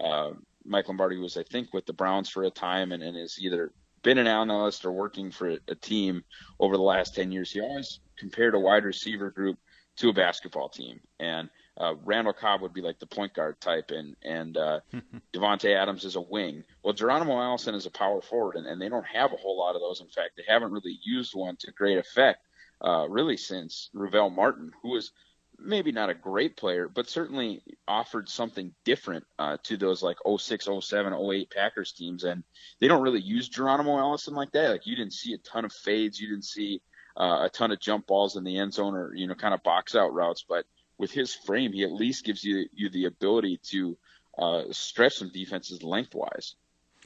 uh, 0.00 0.32
Mike 0.68 0.88
Lombardi 0.88 1.18
was 1.18 1.36
I 1.36 1.42
think 1.42 1.72
with 1.72 1.86
the 1.86 1.92
Browns 1.92 2.28
for 2.28 2.44
a 2.44 2.50
time, 2.50 2.92
and, 2.92 3.02
and 3.02 3.16
is 3.16 3.38
either 3.40 3.72
been 4.02 4.18
an 4.18 4.26
analyst 4.26 4.84
or 4.84 4.92
working 4.92 5.30
for 5.30 5.56
a, 5.68 5.74
team 5.74 6.22
over 6.60 6.76
the 6.76 6.82
last 6.82 7.14
10 7.14 7.32
years, 7.32 7.50
he 7.50 7.60
always 7.60 8.00
compared 8.16 8.54
a 8.54 8.58
wide 8.58 8.84
receiver 8.84 9.30
group 9.30 9.58
to 9.96 10.10
a 10.10 10.12
basketball 10.12 10.68
team. 10.68 11.00
And 11.18 11.48
uh, 11.76 11.94
Randall 12.04 12.32
Cobb 12.32 12.62
would 12.62 12.72
be 12.72 12.80
like 12.80 12.98
the 12.98 13.06
point 13.06 13.34
guard 13.34 13.60
type, 13.60 13.90
and 13.90 14.16
and 14.22 14.56
uh, 14.56 14.80
Davante 15.34 15.74
Adams 15.74 16.04
is 16.04 16.16
a 16.16 16.20
wing. 16.20 16.64
Well, 16.82 16.94
Geronimo 16.94 17.40
Allison 17.40 17.74
is 17.74 17.86
a 17.86 17.90
power 17.90 18.20
forward, 18.20 18.56
and, 18.56 18.66
and 18.66 18.80
they 18.80 18.88
don't 18.88 19.06
have 19.06 19.32
a 19.32 19.36
whole 19.36 19.58
lot 19.58 19.74
of 19.74 19.80
those. 19.80 20.00
In 20.00 20.08
fact, 20.08 20.30
they 20.36 20.44
haven't 20.46 20.72
really 20.72 20.98
used 21.02 21.34
one 21.34 21.56
to 21.60 21.72
great 21.72 21.98
effect, 21.98 22.40
uh, 22.84 23.06
really 23.08 23.36
since 23.36 23.90
Ruvell 23.94 24.34
Martin, 24.34 24.72
who 24.82 24.90
was 24.90 25.12
maybe 25.58 25.92
not 25.92 26.10
a 26.10 26.14
great 26.14 26.56
player, 26.56 26.88
but 26.88 27.08
certainly 27.08 27.62
offered 27.86 28.28
something 28.28 28.72
different 28.84 29.24
uh, 29.38 29.56
to 29.64 29.76
those 29.76 30.02
like 30.02 30.16
06, 30.26 30.68
07, 30.80 31.14
08 31.14 31.50
Packers 31.50 31.92
teams. 31.92 32.24
And 32.24 32.44
they 32.80 32.88
don't 32.88 33.02
really 33.02 33.20
use 33.20 33.48
Geronimo 33.48 33.98
Allison 33.98 34.34
like 34.34 34.52
that. 34.52 34.70
Like 34.70 34.86
you 34.86 34.96
didn't 34.96 35.12
see 35.12 35.34
a 35.34 35.38
ton 35.38 35.64
of 35.64 35.72
fades, 35.72 36.20
you 36.20 36.28
didn't 36.28 36.44
see 36.44 36.80
uh, 37.16 37.44
a 37.46 37.50
ton 37.50 37.72
of 37.72 37.80
jump 37.80 38.06
balls 38.06 38.36
in 38.36 38.44
the 38.44 38.58
end 38.58 38.72
zone 38.72 38.94
or 38.94 39.14
you 39.14 39.26
know 39.26 39.34
kind 39.34 39.54
of 39.54 39.62
box 39.62 39.94
out 39.94 40.14
routes, 40.14 40.44
but 40.48 40.64
with 40.98 41.10
his 41.10 41.34
frame, 41.34 41.72
he 41.72 41.84
at 41.84 41.92
least 41.92 42.24
gives 42.24 42.44
you 42.44 42.66
you 42.72 42.88
the 42.90 43.06
ability 43.06 43.60
to 43.70 43.96
uh, 44.38 44.62
stretch 44.70 45.14
some 45.14 45.30
defenses 45.30 45.82
lengthwise. 45.82 46.54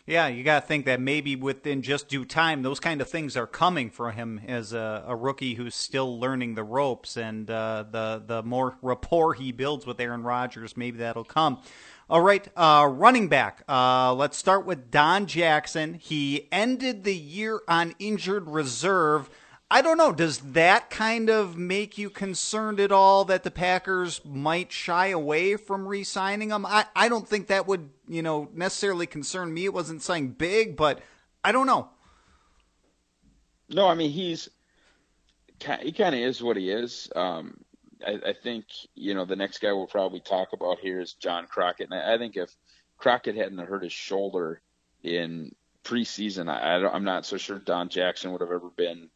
Yeah, 0.04 0.26
you 0.26 0.42
got 0.42 0.60
to 0.60 0.66
think 0.66 0.86
that 0.86 1.00
maybe 1.00 1.36
within 1.36 1.80
just 1.80 2.08
due 2.08 2.24
time, 2.24 2.62
those 2.62 2.80
kind 2.80 3.00
of 3.00 3.08
things 3.08 3.36
are 3.36 3.46
coming 3.46 3.88
for 3.88 4.10
him 4.10 4.40
as 4.48 4.72
a, 4.72 5.04
a 5.06 5.14
rookie 5.14 5.54
who's 5.54 5.76
still 5.76 6.18
learning 6.18 6.56
the 6.56 6.64
ropes, 6.64 7.16
and 7.16 7.48
uh, 7.48 7.84
the 7.88 8.20
the 8.26 8.42
more 8.42 8.76
rapport 8.82 9.34
he 9.34 9.52
builds 9.52 9.86
with 9.86 10.00
Aaron 10.00 10.24
Rodgers, 10.24 10.76
maybe 10.76 10.98
that'll 10.98 11.22
come. 11.22 11.62
All 12.10 12.20
right, 12.20 12.46
uh, 12.56 12.88
running 12.90 13.28
back. 13.28 13.62
Uh, 13.68 14.12
let's 14.12 14.36
start 14.36 14.66
with 14.66 14.90
Don 14.90 15.26
Jackson. 15.26 15.94
He 15.94 16.48
ended 16.50 17.04
the 17.04 17.14
year 17.14 17.60
on 17.68 17.94
injured 18.00 18.48
reserve. 18.50 19.30
I 19.70 19.80
don't 19.80 19.96
know. 19.96 20.12
Does 20.12 20.38
that 20.52 20.90
kind 20.90 21.30
of 21.30 21.56
make 21.56 21.96
you 21.96 22.10
concerned 22.10 22.78
at 22.78 22.92
all 22.92 23.24
that 23.24 23.42
the 23.42 23.50
Packers 23.50 24.20
might 24.22 24.70
shy 24.70 25.06
away 25.06 25.56
from 25.56 25.88
re-signing 25.88 26.50
him? 26.50 26.66
I, 26.66 26.84
I 26.94 27.08
don't 27.08 27.26
think 27.26 27.46
that 27.46 27.66
would, 27.66 27.88
you 28.12 28.22
know, 28.22 28.48
necessarily 28.52 29.06
concern 29.06 29.52
me. 29.52 29.64
It 29.64 29.72
wasn't 29.72 30.02
something 30.02 30.28
big, 30.28 30.76
but 30.76 31.00
I 31.42 31.52
don't 31.52 31.66
know. 31.66 31.88
No, 33.68 33.88
I 33.88 33.94
mean 33.94 34.10
he's 34.10 34.48
he 35.80 35.92
kind 35.92 36.14
of 36.14 36.20
is 36.20 36.42
what 36.42 36.56
he 36.56 36.70
is. 36.70 37.08
Um, 37.14 37.58
I, 38.06 38.18
I, 38.26 38.32
think 38.32 38.66
you 38.94 39.14
know 39.14 39.24
the 39.24 39.36
next 39.36 39.58
guy 39.58 39.72
we'll 39.72 39.86
probably 39.86 40.20
talk 40.20 40.52
about 40.52 40.80
here 40.80 41.00
is 41.00 41.14
John 41.14 41.46
Crockett, 41.46 41.90
and 41.90 41.98
I, 41.98 42.14
I 42.14 42.18
think 42.18 42.36
if 42.36 42.54
Crockett 42.98 43.36
hadn't 43.36 43.58
hurt 43.58 43.82
his 43.82 43.92
shoulder 43.92 44.60
in 45.02 45.54
preseason, 45.84 46.48
I, 46.48 46.86
I'm 46.86 47.04
not 47.04 47.24
so 47.24 47.36
sure 47.36 47.58
Don 47.58 47.88
Jackson 47.88 48.32
would 48.32 48.40
have 48.40 48.50
ever 48.50 48.70
been 48.76 49.08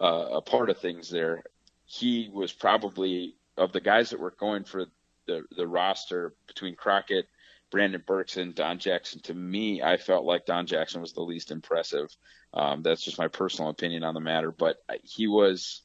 uh, 0.00 0.28
a 0.32 0.40
part 0.40 0.70
of 0.70 0.78
things 0.78 1.10
there. 1.10 1.42
He 1.84 2.30
was 2.32 2.52
probably 2.52 3.34
of 3.56 3.72
the 3.72 3.80
guys 3.80 4.10
that 4.10 4.20
were 4.20 4.30
going 4.30 4.64
for 4.64 4.86
the 5.26 5.44
the 5.56 5.66
roster 5.66 6.32
between 6.46 6.74
Crockett, 6.74 7.28
Brandon 7.70 8.02
Burks, 8.04 8.36
and 8.36 8.54
Don 8.54 8.78
Jackson. 8.78 9.20
To 9.22 9.34
me, 9.34 9.82
I 9.82 9.96
felt 9.96 10.24
like 10.24 10.46
Don 10.46 10.66
Jackson 10.66 11.00
was 11.00 11.12
the 11.12 11.22
least 11.22 11.50
impressive. 11.50 12.14
Um, 12.52 12.82
that's 12.82 13.02
just 13.02 13.18
my 13.18 13.28
personal 13.28 13.70
opinion 13.70 14.02
on 14.02 14.14
the 14.14 14.20
matter, 14.20 14.50
but 14.50 14.82
he 15.02 15.26
was 15.26 15.82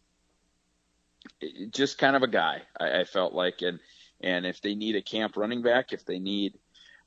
just 1.72 1.98
kind 1.98 2.15
of 2.15 2.24
a 2.24 2.27
guy. 2.27 2.62
I, 2.80 3.01
I 3.01 3.04
felt 3.04 3.34
like, 3.34 3.62
and 3.62 3.80
and 4.22 4.46
if 4.46 4.62
they 4.62 4.75
need 4.75 4.96
a 4.96 5.01
camp 5.01 5.38
running 5.38 5.62
back, 5.62 5.94
if 5.94 6.06
they 6.06 6.20
need 6.20 6.58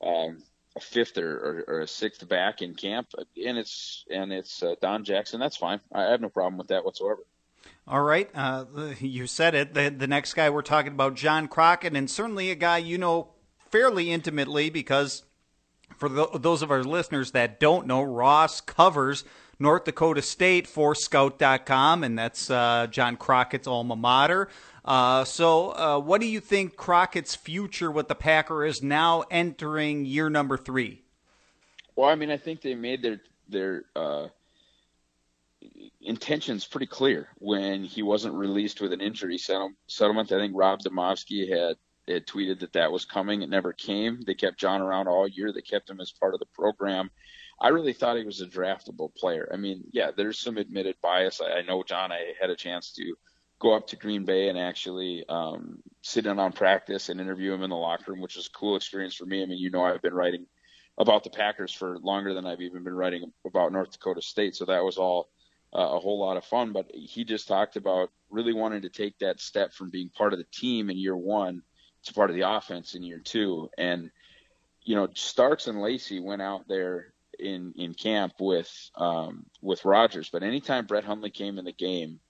um, 0.04 0.42
a 0.76 0.80
fifth 0.80 1.18
or, 1.18 1.36
or, 1.36 1.64
or, 1.66 1.80
a 1.80 1.88
sixth 1.88 2.26
back 2.28 2.62
in 2.62 2.74
camp, 2.74 3.08
and 3.18 3.58
it's 3.58 4.04
and 4.10 4.32
it's 4.32 4.62
uh, 4.62 4.74
Don 4.80 5.04
Jackson. 5.04 5.40
That's 5.40 5.56
fine. 5.56 5.80
I 5.92 6.02
have 6.02 6.20
no 6.20 6.28
problem 6.28 6.58
with 6.58 6.68
that 6.68 6.84
whatsoever. 6.84 7.24
All 7.86 8.02
right, 8.02 8.30
uh, 8.34 8.66
you 9.00 9.26
said 9.26 9.54
it. 9.54 9.74
The, 9.74 9.88
the 9.88 10.06
next 10.06 10.34
guy 10.34 10.50
we're 10.50 10.62
talking 10.62 10.92
about, 10.92 11.14
John 11.14 11.48
Crockett, 11.48 11.96
and 11.96 12.08
certainly 12.08 12.50
a 12.50 12.54
guy 12.54 12.78
you 12.78 12.98
know 12.98 13.32
fairly 13.70 14.10
intimately 14.10 14.70
because 14.70 15.24
for 15.96 16.08
those 16.08 16.62
of 16.62 16.70
our 16.70 16.84
listeners 16.84 17.32
that 17.32 17.60
don't 17.60 17.86
know, 17.86 18.02
Ross 18.02 18.60
covers 18.60 19.24
North 19.58 19.84
Dakota 19.84 20.22
State 20.22 20.66
for 20.66 20.94
Scout.com, 20.94 22.04
and 22.04 22.18
that's 22.18 22.50
uh, 22.50 22.86
John 22.90 23.16
Crockett's 23.16 23.66
alma 23.66 23.96
mater. 23.96 24.48
Uh, 24.84 25.24
so, 25.24 25.70
uh, 25.72 25.98
what 25.98 26.20
do 26.20 26.26
you 26.26 26.40
think 26.40 26.76
Crockett's 26.76 27.34
future 27.34 27.90
with 27.90 28.08
the 28.08 28.14
Packer 28.14 28.64
is 28.64 28.82
now 28.82 29.24
entering 29.30 30.04
year 30.04 30.30
number 30.30 30.56
three? 30.56 31.02
Well, 31.96 32.08
I 32.08 32.14
mean, 32.14 32.30
I 32.30 32.36
think 32.36 32.62
they 32.62 32.74
made 32.74 33.02
their 33.02 33.20
their 33.48 33.84
uh, 33.96 34.28
intentions 36.00 36.66
pretty 36.66 36.86
clear 36.86 37.28
when 37.38 37.82
he 37.82 38.02
wasn't 38.02 38.34
released 38.34 38.80
with 38.80 38.92
an 38.92 39.00
injury 39.00 39.38
settlement. 39.38 40.32
I 40.32 40.38
think 40.38 40.52
Rob 40.54 40.80
Demovsky 40.80 41.48
had 41.48 41.76
had 42.14 42.26
tweeted 42.26 42.60
that 42.60 42.72
that 42.74 42.92
was 42.92 43.04
coming. 43.04 43.42
It 43.42 43.50
never 43.50 43.72
came. 43.72 44.20
They 44.22 44.34
kept 44.34 44.58
John 44.58 44.80
around 44.80 45.08
all 45.08 45.28
year. 45.28 45.52
They 45.52 45.62
kept 45.62 45.90
him 45.90 46.00
as 46.00 46.12
part 46.12 46.34
of 46.34 46.40
the 46.40 46.46
program. 46.46 47.10
I 47.60 47.68
really 47.68 47.92
thought 47.92 48.16
he 48.16 48.24
was 48.24 48.40
a 48.40 48.46
draftable 48.46 49.14
player. 49.14 49.48
I 49.52 49.56
mean, 49.56 49.84
yeah, 49.92 50.10
there's 50.16 50.38
some 50.38 50.58
admitted 50.58 50.96
bias. 51.02 51.40
I, 51.40 51.58
I 51.58 51.62
know 51.62 51.82
John. 51.82 52.12
I 52.12 52.34
had 52.40 52.50
a 52.50 52.56
chance 52.56 52.92
to 52.92 53.14
go 53.58 53.74
up 53.74 53.88
to 53.88 53.96
Green 53.96 54.24
Bay 54.24 54.48
and 54.48 54.58
actually 54.58 55.24
um, 55.28 55.78
sit 56.02 56.26
in 56.26 56.38
on 56.38 56.52
practice 56.52 57.08
and 57.08 57.20
interview 57.20 57.52
him 57.52 57.64
in 57.64 57.70
the 57.70 57.76
locker 57.76 58.12
room, 58.12 58.20
which 58.20 58.36
was 58.36 58.46
a 58.46 58.56
cool 58.56 58.76
experience 58.76 59.14
for 59.14 59.26
me. 59.26 59.42
I 59.42 59.46
mean, 59.46 59.58
you 59.58 59.70
know, 59.70 59.82
I've 59.82 60.02
been 60.02 60.14
writing 60.14 60.46
about 60.98 61.24
the 61.24 61.30
Packers 61.30 61.72
for 61.72 61.98
longer 61.98 62.34
than 62.34 62.46
I've 62.46 62.60
even 62.60 62.84
been 62.84 62.94
writing 62.94 63.32
about 63.44 63.72
North 63.72 63.92
Dakota 63.92 64.22
State, 64.22 64.54
so 64.54 64.64
that 64.66 64.84
was 64.84 64.96
all 64.96 65.28
uh, 65.74 65.96
a 65.96 65.98
whole 65.98 66.20
lot 66.20 66.36
of 66.36 66.44
fun. 66.44 66.72
But 66.72 66.90
he 66.92 67.24
just 67.24 67.48
talked 67.48 67.76
about 67.76 68.10
really 68.30 68.52
wanting 68.52 68.82
to 68.82 68.88
take 68.88 69.18
that 69.18 69.40
step 69.40 69.72
from 69.72 69.90
being 69.90 70.10
part 70.10 70.32
of 70.32 70.38
the 70.38 70.46
team 70.52 70.90
in 70.90 70.96
year 70.96 71.16
one 71.16 71.62
to 72.04 72.14
part 72.14 72.30
of 72.30 72.36
the 72.36 72.48
offense 72.48 72.94
in 72.94 73.02
year 73.02 73.20
two. 73.22 73.68
And 73.76 74.10
you 74.82 74.96
know, 74.96 75.08
Starks 75.14 75.66
and 75.66 75.80
Lacy 75.80 76.20
went 76.20 76.42
out 76.42 76.66
there 76.68 77.12
in 77.38 77.74
in 77.76 77.94
camp 77.94 78.34
with 78.40 78.70
um, 78.96 79.46
with 79.60 79.84
Rodgers, 79.84 80.28
but 80.30 80.42
anytime 80.42 80.86
Brett 80.86 81.04
Hundley 81.04 81.30
came 81.30 81.58
in 81.58 81.64
the 81.64 81.72
game 81.72 82.20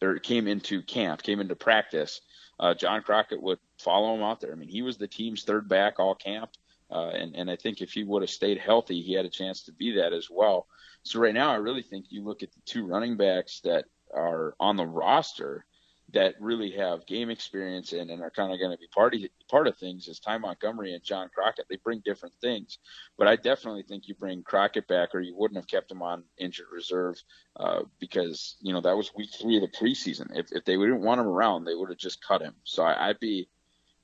or 0.00 0.18
came 0.18 0.46
into 0.46 0.82
camp, 0.82 1.22
came 1.22 1.40
into 1.40 1.56
practice, 1.56 2.20
uh, 2.60 2.74
John 2.74 3.02
Crockett 3.02 3.42
would 3.42 3.58
follow 3.78 4.14
him 4.14 4.22
out 4.22 4.40
there. 4.40 4.52
I 4.52 4.54
mean, 4.54 4.68
he 4.68 4.82
was 4.82 4.96
the 4.96 5.08
team's 5.08 5.44
third 5.44 5.68
back 5.68 5.98
all 5.98 6.14
camp. 6.14 6.50
Uh, 6.90 7.10
and, 7.10 7.36
and 7.36 7.50
I 7.50 7.56
think 7.56 7.80
if 7.82 7.92
he 7.92 8.02
would 8.02 8.22
have 8.22 8.30
stayed 8.30 8.58
healthy, 8.58 9.02
he 9.02 9.12
had 9.12 9.26
a 9.26 9.30
chance 9.30 9.64
to 9.64 9.72
be 9.72 9.96
that 9.96 10.12
as 10.12 10.28
well. 10.30 10.66
So 11.02 11.20
right 11.20 11.34
now, 11.34 11.50
I 11.50 11.56
really 11.56 11.82
think 11.82 12.06
you 12.08 12.24
look 12.24 12.42
at 12.42 12.52
the 12.52 12.60
two 12.64 12.86
running 12.86 13.16
backs 13.16 13.60
that 13.64 13.84
are 14.14 14.54
on 14.58 14.76
the 14.76 14.86
roster 14.86 15.66
that 16.14 16.34
really 16.40 16.70
have 16.70 17.06
game 17.06 17.28
experience 17.28 17.92
and, 17.92 18.10
and 18.10 18.22
are 18.22 18.30
kind 18.30 18.52
of 18.52 18.58
going 18.58 18.70
to 18.70 18.78
be 18.78 18.88
part 18.94 19.14
of, 19.14 19.20
part 19.50 19.66
of 19.66 19.76
things 19.76 20.08
is 20.08 20.18
Ty 20.18 20.38
Montgomery 20.38 20.94
and 20.94 21.04
John 21.04 21.28
Crockett. 21.34 21.66
They 21.68 21.76
bring 21.76 22.00
different 22.02 22.34
things, 22.40 22.78
but 23.18 23.28
I 23.28 23.36
definitely 23.36 23.82
think 23.82 24.08
you 24.08 24.14
bring 24.14 24.42
Crockett 24.42 24.88
back, 24.88 25.14
or 25.14 25.20
you 25.20 25.36
wouldn't 25.36 25.58
have 25.58 25.68
kept 25.68 25.90
him 25.90 26.02
on 26.02 26.24
injured 26.38 26.68
reserve 26.72 27.16
uh, 27.56 27.80
because 28.00 28.56
you 28.60 28.72
know 28.72 28.80
that 28.80 28.96
was 28.96 29.14
week 29.14 29.30
three 29.38 29.56
of 29.56 29.62
the 29.62 29.68
preseason. 29.68 30.28
If, 30.34 30.46
if 30.52 30.64
they 30.64 30.76
didn't 30.76 31.02
want 31.02 31.20
him 31.20 31.26
around, 31.26 31.64
they 31.64 31.74
would 31.74 31.90
have 31.90 31.98
just 31.98 32.24
cut 32.24 32.40
him. 32.40 32.54
So 32.64 32.82
I, 32.82 33.08
would 33.08 33.20
be 33.20 33.48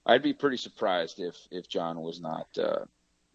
I'd 0.05 0.23
be 0.23 0.35
pretty 0.35 0.59
surprised 0.59 1.21
if 1.21 1.37
if 1.51 1.69
John 1.69 2.01
was 2.01 2.21
not 2.21 2.49
uh, 2.59 2.85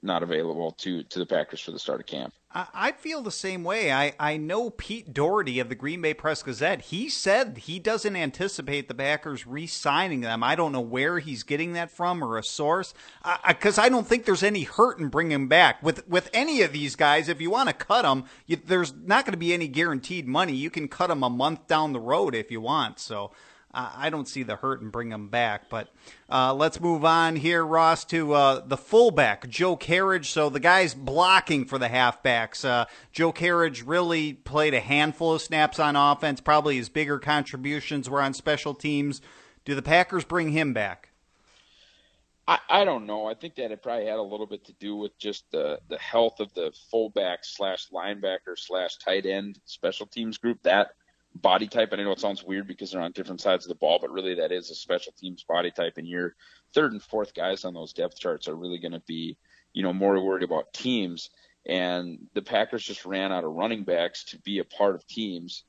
not 0.01 0.23
available 0.23 0.71
to 0.79 1.03
to 1.03 1.19
the 1.19 1.25
Packers 1.25 1.61
for 1.61 1.71
the 1.71 1.79
start 1.79 1.99
of 1.99 2.05
camp. 2.05 2.33
I 2.51 2.93
feel 2.93 3.21
the 3.21 3.29
same 3.29 3.63
way. 3.63 3.91
I, 3.91 4.13
I 4.19 4.37
know 4.37 4.71
Pete 4.71 5.13
Dougherty 5.13 5.59
of 5.59 5.69
the 5.69 5.75
Green 5.75 6.01
Bay 6.01 6.15
Press 6.15 6.41
Gazette. 6.41 6.81
He 6.81 7.07
said 7.07 7.59
he 7.59 7.77
doesn't 7.77 8.15
anticipate 8.15 8.87
the 8.87 8.95
Packers 8.95 9.45
re 9.45 9.67
signing 9.67 10.21
them. 10.21 10.43
I 10.43 10.55
don't 10.55 10.71
know 10.71 10.81
where 10.81 11.19
he's 11.19 11.43
getting 11.43 11.73
that 11.73 11.91
from 11.91 12.23
or 12.23 12.39
a 12.39 12.43
source, 12.43 12.95
because 13.47 13.77
I, 13.77 13.85
I, 13.85 13.89
don't 13.89 14.07
think 14.07 14.25
there's 14.25 14.41
any 14.41 14.63
hurt 14.63 14.97
in 14.97 15.09
bringing 15.09 15.33
him 15.33 15.47
back. 15.47 15.83
With, 15.83 16.07
with 16.07 16.27
any 16.33 16.63
of 16.63 16.73
these 16.73 16.95
guys, 16.95 17.29
if 17.29 17.39
you 17.39 17.51
want 17.51 17.69
to 17.69 17.75
cut 17.75 18.01
them, 18.01 18.23
you, 18.47 18.55
there's 18.55 18.95
not 18.95 19.25
going 19.25 19.33
to 19.33 19.37
be 19.37 19.53
any 19.53 19.67
guaranteed 19.67 20.27
money. 20.27 20.55
You 20.55 20.71
can 20.71 20.87
cut 20.87 21.07
them 21.07 21.21
a 21.21 21.29
month 21.29 21.67
down 21.67 21.93
the 21.93 21.99
road 21.99 22.33
if 22.33 22.49
you 22.49 22.61
want. 22.61 22.97
So 22.97 23.29
I 23.71 24.09
don't 24.09 24.27
see 24.27 24.41
the 24.41 24.55
hurt 24.55 24.81
and 24.81 24.91
bring 24.91 25.11
him 25.11 25.29
back. 25.29 25.69
But 25.69 25.89
uh, 26.29 26.53
let's 26.55 26.79
move 26.79 27.05
on 27.05 27.35
here, 27.35 27.63
Ross, 27.63 28.03
to 28.05 28.33
uh, 28.33 28.61
the 28.65 28.77
fullback, 28.77 29.47
Joe 29.47 29.77
Kerridge. 29.77 30.25
So 30.25 30.49
the 30.49 30.59
guy's 30.59 30.95
blocking 30.95 31.65
for 31.65 31.77
the 31.77 31.87
halfbacks. 31.87 32.65
Uh, 32.65 32.85
Joe 33.11 33.31
Kerridge 33.31 33.83
really 33.85 34.33
played 34.33 34.73
a 34.73 34.79
handful 34.79 35.33
of 35.33 35.41
snaps 35.41 35.79
on 35.79 35.95
offense. 35.95 36.41
Probably 36.41 36.77
his 36.77 36.89
bigger 36.89 37.19
contributions 37.19 38.09
were 38.09 38.21
on 38.21 38.33
special 38.33 38.73
teams. 38.73 39.21
Do 39.65 39.75
the 39.75 39.83
Packers 39.83 40.25
bring 40.25 40.51
him 40.51 40.73
back? 40.73 41.09
I, 42.47 42.57
I 42.67 42.85
don't 42.85 43.05
know. 43.05 43.27
I 43.27 43.35
think 43.35 43.53
that 43.55 43.71
it 43.71 43.83
probably 43.83 44.07
had 44.07 44.17
a 44.17 44.23
little 44.23 44.47
bit 44.47 44.65
to 44.65 44.73
do 44.73 44.95
with 44.95 45.15
just 45.19 45.43
the 45.51 45.79
the 45.87 45.99
health 45.99 46.39
of 46.39 46.51
the 46.55 46.73
fullback 46.89 47.41
slash 47.43 47.89
linebacker 47.89 48.57
slash 48.57 48.97
tight 48.97 49.27
end 49.27 49.59
special 49.65 50.07
teams 50.07 50.39
group. 50.39 50.63
That 50.63 50.89
body 51.41 51.67
type. 51.67 51.91
And 51.91 52.01
I 52.01 52.03
know 52.03 52.11
it 52.11 52.19
sounds 52.19 52.43
weird 52.43 52.67
because 52.67 52.91
they're 52.91 53.01
on 53.01 53.11
different 53.11 53.41
sides 53.41 53.65
of 53.65 53.69
the 53.69 53.75
ball, 53.75 53.99
but 53.99 54.11
really 54.11 54.35
that 54.35 54.51
is 54.51 54.69
a 54.69 54.75
special 54.75 55.13
teams 55.17 55.43
body 55.43 55.71
type. 55.71 55.93
And 55.97 56.07
your 56.07 56.35
third 56.73 56.91
and 56.91 57.01
fourth 57.01 57.33
guys 57.33 57.65
on 57.65 57.73
those 57.73 57.93
depth 57.93 58.19
charts 58.19 58.47
are 58.47 58.55
really 58.55 58.79
going 58.79 58.93
to 58.93 59.01
be, 59.07 59.37
you 59.73 59.83
know, 59.83 59.93
more 59.93 60.23
worried 60.23 60.43
about 60.43 60.73
teams. 60.73 61.29
and 61.67 62.19
the 62.33 62.41
Packers 62.41 62.83
just 62.83 63.05
ran 63.05 63.31
out 63.31 63.43
of 63.43 63.51
running 63.51 63.83
backs 63.83 64.23
to 64.25 64.39
be 64.39 64.59
a 64.59 64.63
part 64.63 64.95
of 64.95 65.05
teams, 65.07 65.65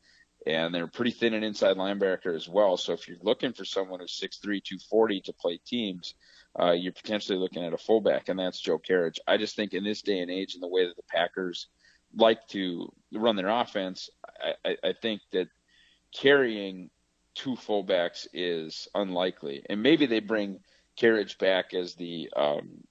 and 0.47 0.75
they're 0.75 0.87
pretty 0.87 1.11
thin 1.11 1.35
in 1.35 1.43
inside 1.43 1.77
linebacker 1.77 2.35
as 2.35 2.49
well. 2.49 2.77
So 2.77 2.93
if 2.93 3.09
you're 3.09 3.19
looking 3.23 3.53
for 3.53 3.65
someone 3.65 4.00
who's 4.00 4.19
6'3", 4.19 4.62
240 4.62 5.21
to 5.23 5.33
play 5.33 5.61
teams, 5.67 6.15
uh, 6.59 6.73
you're 6.73 6.93
potentially 6.93 7.39
looking 7.39 7.65
at 7.65 7.73
a 7.73 7.79
fullback, 7.79 8.29
and 8.29 8.39
that's 8.39 8.61
Joe 8.61 8.79
Kerridge. 8.79 9.19
I 9.27 9.37
just 9.37 9.57
think 9.57 9.75
in 9.75 9.85
this 9.85 10.03
day 10.03 10.19
and 10.21 10.31
age, 10.31 10.55
in 10.55 10.61
the 10.61 10.69
way 10.69 10.87
that 10.87 10.97
the 10.97 11.03
Packers 11.09 11.69
like 12.17 12.47
to 12.49 12.93
run 13.12 13.37
their 13.37 13.49
offense, 13.49 14.11
I, 14.65 14.77
I 14.83 14.95
think 15.00 15.21
that 15.33 15.49
carrying 16.12 16.90
two 17.35 17.57
fullbacks 17.57 18.26
is 18.33 18.88
unlikely. 18.95 19.64
And 19.69 19.83
maybe 19.83 20.07
they 20.07 20.21
bring 20.21 20.61
Kerridge 20.99 21.38
back 21.38 21.75
as 21.75 21.95
the 21.95 22.31
um, 22.37 22.85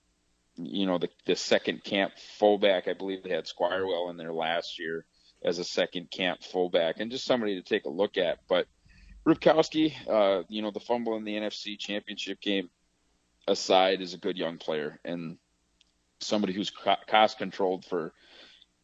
you 0.55 0.85
know 0.85 0.97
the 0.97 1.09
the 1.25 1.35
second 1.35 1.83
camp 1.83 2.13
fullback. 2.37 2.87
I 2.87 2.93
believe 2.93 3.23
they 3.23 3.29
had 3.29 3.45
Squirewell 3.45 4.09
in 4.09 4.17
there 4.17 4.33
last 4.33 4.79
year 4.79 5.05
as 5.43 5.59
a 5.59 5.63
second 5.63 6.11
camp 6.11 6.43
fullback, 6.43 6.99
and 6.99 7.11
just 7.11 7.25
somebody 7.25 7.55
to 7.55 7.61
take 7.61 7.85
a 7.85 7.89
look 7.89 8.17
at. 8.17 8.39
But 8.47 8.67
Ripkowski, 9.25 9.93
uh, 10.07 10.43
you 10.49 10.61
know, 10.61 10.71
the 10.71 10.79
fumble 10.79 11.15
in 11.15 11.23
the 11.23 11.35
NFC 11.35 11.77
Championship 11.77 12.41
game 12.41 12.69
aside, 13.47 14.01
is 14.01 14.13
a 14.13 14.17
good 14.17 14.37
young 14.37 14.57
player 14.57 14.99
and 15.05 15.37
somebody 16.19 16.53
who's 16.53 16.71
cost 17.07 17.37
controlled 17.37 17.85
for 17.85 18.13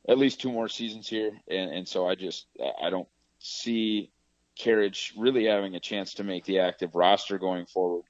at 0.08 0.18
least 0.18 0.40
two 0.40 0.52
more 0.52 0.70
seasons 0.70 1.08
here. 1.08 1.32
And, 1.50 1.72
and 1.72 1.88
so 1.88 2.08
I 2.08 2.16
just 2.16 2.48
I 2.82 2.90
don't 2.90 3.08
see 3.40 4.12
Kerridge 4.60 5.14
really 5.18 5.46
having 5.46 5.76
a 5.76 5.80
chance 5.80 6.16
to 6.16 6.24
make 6.24 6.46
the 6.46 6.60
active 6.60 6.96
roster 6.96 7.38
going 7.38 7.66
forward. 7.66 8.04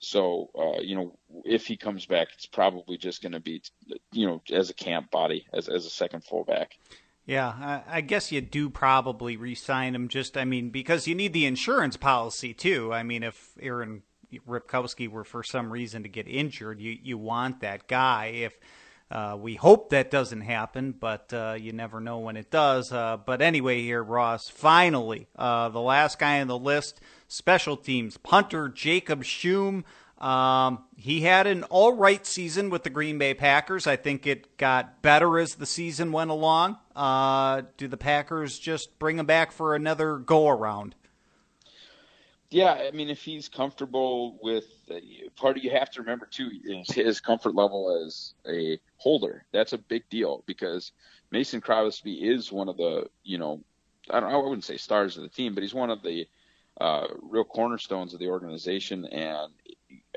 So, 0.00 0.50
uh, 0.56 0.80
you 0.80 0.94
know, 0.94 1.18
if 1.44 1.66
he 1.66 1.76
comes 1.76 2.06
back, 2.06 2.28
it's 2.34 2.46
probably 2.46 2.96
just 2.96 3.20
going 3.20 3.32
to 3.32 3.40
be, 3.40 3.62
you 4.12 4.26
know, 4.26 4.42
as 4.52 4.70
a 4.70 4.74
camp 4.74 5.10
body, 5.10 5.46
as, 5.52 5.68
as 5.68 5.86
a 5.86 5.90
second 5.90 6.22
fullback. 6.22 6.78
Yeah, 7.26 7.48
I, 7.48 7.82
I 7.98 8.00
guess 8.00 8.30
you 8.30 8.40
do 8.40 8.70
probably 8.70 9.36
re-sign 9.36 9.94
him. 9.94 10.08
Just, 10.08 10.36
I 10.36 10.44
mean, 10.44 10.70
because 10.70 11.06
you 11.08 11.14
need 11.14 11.32
the 11.32 11.46
insurance 11.46 11.96
policy 11.96 12.54
too. 12.54 12.92
I 12.92 13.02
mean, 13.02 13.22
if 13.22 13.50
Aaron 13.60 14.02
Ripkowski 14.46 15.08
were 15.08 15.24
for 15.24 15.42
some 15.42 15.72
reason 15.72 16.02
to 16.04 16.08
get 16.08 16.28
injured, 16.28 16.80
you 16.80 16.96
you 17.02 17.18
want 17.18 17.60
that 17.60 17.88
guy. 17.88 18.26
If 18.26 18.58
uh, 19.10 19.36
we 19.40 19.54
hope 19.54 19.90
that 19.90 20.10
doesn't 20.10 20.42
happen, 20.42 20.92
but 20.92 21.32
uh, 21.32 21.56
you 21.58 21.72
never 21.72 22.00
know 22.00 22.18
when 22.18 22.36
it 22.36 22.50
does. 22.50 22.92
Uh, 22.92 23.16
but 23.16 23.40
anyway, 23.40 23.80
here, 23.80 24.02
Ross, 24.02 24.48
finally, 24.48 25.28
uh, 25.36 25.70
the 25.70 25.80
last 25.80 26.18
guy 26.18 26.40
on 26.40 26.46
the 26.46 26.58
list, 26.58 27.00
special 27.26 27.76
teams 27.76 28.18
punter 28.18 28.68
Jacob 28.68 29.24
Schum. 29.24 29.84
Um, 30.18 30.84
he 30.96 31.20
had 31.20 31.46
an 31.46 31.62
all 31.64 31.92
right 31.92 32.26
season 32.26 32.70
with 32.70 32.82
the 32.82 32.90
Green 32.90 33.18
Bay 33.18 33.34
Packers. 33.34 33.86
I 33.86 33.96
think 33.96 34.26
it 34.26 34.56
got 34.56 35.00
better 35.00 35.38
as 35.38 35.54
the 35.54 35.66
season 35.66 36.12
went 36.12 36.30
along. 36.30 36.76
Uh, 36.94 37.62
do 37.76 37.88
the 37.88 37.96
Packers 37.96 38.58
just 38.58 38.98
bring 38.98 39.18
him 39.18 39.26
back 39.26 39.52
for 39.52 39.74
another 39.74 40.18
go 40.18 40.48
around? 40.48 40.96
Yeah, 42.50 42.72
I 42.72 42.92
mean, 42.92 43.10
if 43.10 43.22
he's 43.22 43.48
comfortable 43.48 44.38
with 44.42 44.64
uh, 44.90 44.96
part 45.36 45.58
of 45.58 45.64
you 45.64 45.70
have 45.70 45.90
to 45.90 46.00
remember 46.00 46.26
too 46.26 46.50
is 46.64 46.88
his 46.90 47.20
comfort 47.20 47.54
level 47.54 48.04
as 48.06 48.32
a 48.46 48.78
holder. 48.96 49.44
That's 49.52 49.74
a 49.74 49.78
big 49.78 50.08
deal 50.08 50.44
because 50.46 50.92
Mason 51.30 51.60
Crosby 51.60 52.14
is 52.14 52.50
one 52.50 52.70
of 52.70 52.78
the 52.78 53.08
you 53.22 53.36
know 53.36 53.62
I 54.10 54.20
don't 54.20 54.32
I 54.32 54.36
wouldn't 54.36 54.64
say 54.64 54.78
stars 54.78 55.18
of 55.18 55.24
the 55.24 55.28
team, 55.28 55.54
but 55.54 55.62
he's 55.62 55.74
one 55.74 55.90
of 55.90 56.02
the 56.02 56.26
uh, 56.80 57.08
real 57.20 57.44
cornerstones 57.44 58.14
of 58.14 58.20
the 58.20 58.28
organization. 58.28 59.04
And 59.04 59.52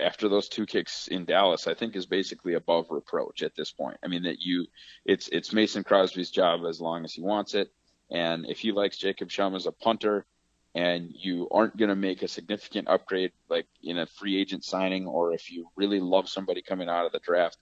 after 0.02 0.30
those 0.30 0.48
two 0.48 0.66
kicks 0.66 1.10
in 1.10 1.26
Dallas, 1.26 1.68
I 1.68 1.74
think 1.74 1.98
is 1.98 2.06
basically 2.06 2.54
above 2.54 2.92
reproach 2.92 3.44
at 3.44 3.56
this 3.56 3.74
point. 3.74 3.98
I 4.06 4.08
mean 4.08 4.24
that 4.24 4.40
you 4.40 4.68
it's 5.04 5.28
it's 5.28 5.52
Mason 5.52 5.84
Crosby's 5.84 6.32
job 6.32 6.62
as 6.66 6.80
long 6.80 7.04
as 7.04 7.14
he 7.14 7.22
wants 7.22 7.56
it, 7.56 7.74
and 8.10 8.46
if 8.46 8.60
he 8.60 8.72
likes 8.72 8.96
Jacob 8.96 9.28
Schum 9.28 9.54
as 9.54 9.66
a 9.66 9.74
punter 9.74 10.26
and 10.74 11.12
you 11.14 11.48
aren't 11.52 11.76
going 11.76 11.90
to 11.90 11.96
make 11.96 12.22
a 12.22 12.28
significant 12.28 12.88
upgrade 12.88 13.32
like 13.50 13.68
in 13.84 13.98
a 13.98 14.06
free 14.06 14.40
agent 14.40 14.64
signing 14.64 15.06
or 15.06 15.34
if 15.34 15.52
you 15.52 15.68
really 15.76 16.00
love 16.00 16.30
somebody 16.30 16.62
coming 16.62 16.90
out 16.90 17.06
of 17.06 17.12
the 17.12 17.20
draft 17.20 17.58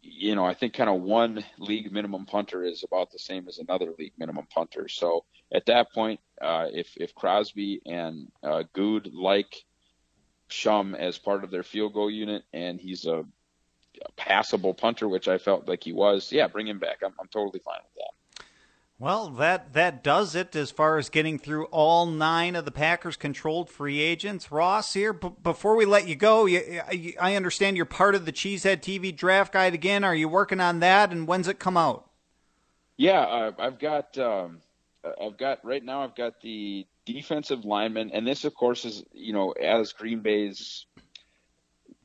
you 0.00 0.34
know 0.34 0.44
i 0.44 0.54
think 0.54 0.74
kind 0.74 0.90
of 0.90 1.00
one 1.00 1.44
league 1.58 1.90
minimum 1.90 2.26
punter 2.26 2.62
is 2.62 2.84
about 2.84 3.10
the 3.10 3.18
same 3.18 3.48
as 3.48 3.58
another 3.58 3.92
league 3.98 4.12
minimum 4.18 4.46
punter. 4.52 4.88
So 4.88 5.24
at 5.52 5.66
that 5.66 5.92
point 5.92 6.20
uh, 6.40 6.66
if 6.72 6.96
if 6.96 7.14
crosby 7.14 7.80
and 7.86 8.28
uh, 8.42 8.64
Goode 8.72 9.10
like 9.12 9.64
Schum 10.48 10.94
as 10.94 11.18
part 11.18 11.42
of 11.42 11.50
their 11.50 11.62
field 11.62 11.94
goal 11.94 12.10
unit 12.10 12.44
and 12.52 12.80
he's 12.80 13.06
a, 13.06 13.24
a 14.04 14.12
passable 14.16 14.74
punter 14.74 15.08
which 15.08 15.26
i 15.26 15.38
felt 15.38 15.66
like 15.68 15.82
he 15.82 15.92
was 15.92 16.30
yeah 16.30 16.48
bring 16.48 16.68
him 16.68 16.78
back. 16.78 16.98
I'm, 17.04 17.14
I'm 17.18 17.28
totally 17.28 17.60
fine 17.60 17.80
with 17.82 17.94
that 17.96 18.23
well, 19.04 19.28
that 19.28 19.74
that 19.74 20.02
does 20.02 20.34
it 20.34 20.56
as 20.56 20.70
far 20.70 20.96
as 20.96 21.10
getting 21.10 21.38
through 21.38 21.66
all 21.66 22.06
nine 22.06 22.56
of 22.56 22.64
the 22.64 22.70
Packers 22.70 23.18
controlled 23.18 23.68
free 23.68 24.00
agents. 24.00 24.50
Ross, 24.50 24.94
here 24.94 25.12
b- 25.12 25.28
before 25.42 25.76
we 25.76 25.84
let 25.84 26.08
you 26.08 26.16
go, 26.16 26.46
you, 26.46 27.12
I 27.20 27.36
understand 27.36 27.76
you're 27.76 27.84
part 27.84 28.14
of 28.14 28.24
the 28.24 28.32
Cheesehead 28.32 28.78
TV 28.80 29.14
draft 29.14 29.52
guide 29.52 29.74
again. 29.74 30.04
Are 30.04 30.14
you 30.14 30.26
working 30.26 30.58
on 30.58 30.80
that, 30.80 31.12
and 31.12 31.28
when's 31.28 31.48
it 31.48 31.58
come 31.58 31.76
out? 31.76 32.08
Yeah, 32.96 33.50
I've 33.58 33.78
got 33.78 34.16
um, 34.16 34.60
I've 35.20 35.36
got 35.36 35.62
right 35.66 35.84
now. 35.84 36.02
I've 36.02 36.16
got 36.16 36.40
the 36.40 36.86
defensive 37.04 37.66
lineman, 37.66 38.10
and 38.10 38.26
this, 38.26 38.46
of 38.46 38.54
course, 38.54 38.86
is 38.86 39.04
you 39.12 39.34
know 39.34 39.50
as 39.50 39.92
Green 39.92 40.20
Bay's 40.20 40.86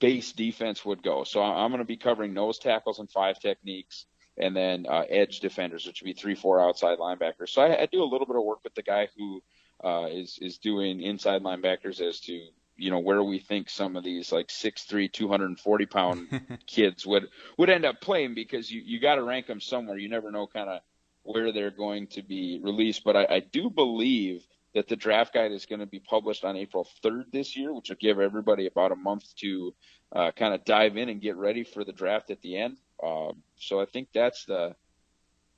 base 0.02 0.34
defense 0.34 0.84
would 0.84 1.02
go. 1.02 1.24
So 1.24 1.42
I'm 1.42 1.72
going 1.72 1.80
to 1.80 1.86
be 1.86 1.96
covering 1.96 2.34
nose 2.34 2.60
tackles 2.60 3.00
and 3.00 3.10
five 3.10 3.40
techniques 3.40 4.06
and 4.40 4.56
then 4.56 4.86
uh, 4.88 5.04
edge 5.10 5.40
defenders, 5.40 5.86
which 5.86 6.02
would 6.02 6.06
be 6.08 6.14
three, 6.14 6.36
four 6.36 6.62
outside 6.62 7.00
linebackers. 7.00 7.50
So 7.50 7.62
I, 7.62 7.82
I 7.82 7.86
do 7.86 8.04
a 8.04 8.06
little 8.06 8.28
bit 8.28 8.36
of 8.36 8.44
work 8.44 8.64
with 8.64 8.76
the 8.76 8.84
guy 8.84 9.10
who 9.18 9.42
uh, 9.84 10.08
is 10.10 10.38
is 10.42 10.58
doing 10.58 11.02
inside 11.02 11.44
linebackers 11.44 12.02
as 12.02 12.20
to 12.22 12.40
you 12.76 12.90
know 12.90 13.00
where 13.00 13.24
we 13.24 13.40
think 13.40 13.70
some 13.70 13.96
of 13.96 14.04
these 14.04 14.32
like 14.32 14.48
6'3", 14.48 15.12
240 15.12 15.86
pound 15.86 16.60
kids 16.68 17.06
would 17.06 17.28
would 17.58 17.70
end 17.70 17.86
up 17.86 18.02
playing 18.02 18.34
because 18.34 18.72
you 18.72 18.82
you 18.84 19.00
got 19.00 19.16
to 19.16 19.24
rank 19.24 19.48
them 19.48 19.62
somewhere. 19.62 19.98
You 19.98 20.10
never 20.10 20.32
know 20.32 20.48
kind 20.48 20.70
of 20.70 20.82
where 21.24 21.52
they're 21.52 21.72
going 21.72 22.08
to 22.08 22.22
be 22.22 22.60
released. 22.64 23.04
But 23.04 23.16
I, 23.16 23.28
I 23.30 23.40
do 23.40 23.70
believe 23.70 24.46
that 24.74 24.88
the 24.88 24.96
draft 24.96 25.34
guide 25.34 25.52
is 25.52 25.66
going 25.66 25.80
to 25.80 25.86
be 25.86 26.00
published 26.00 26.46
on 26.46 26.56
April 26.56 26.88
3rd 27.04 27.32
this 27.32 27.58
year, 27.58 27.74
which 27.74 27.90
will 27.90 27.98
give 28.00 28.20
everybody 28.20 28.68
about 28.68 28.92
a 28.92 28.96
month 28.96 29.24
to 29.38 29.74
uh, 30.16 30.32
kind 30.32 30.54
of 30.54 30.64
dive 30.64 30.96
in 30.96 31.10
and 31.10 31.22
get 31.22 31.38
ready 31.38 31.64
for 31.64 31.84
the 31.84 31.92
draft 31.92 32.30
at 32.30 32.42
the 32.42 32.58
end. 32.58 32.78
Um, 33.04 33.44
so 33.58 33.80
I 33.80 33.86
think 33.86 34.10
that's 34.14 34.46
the 34.46 34.76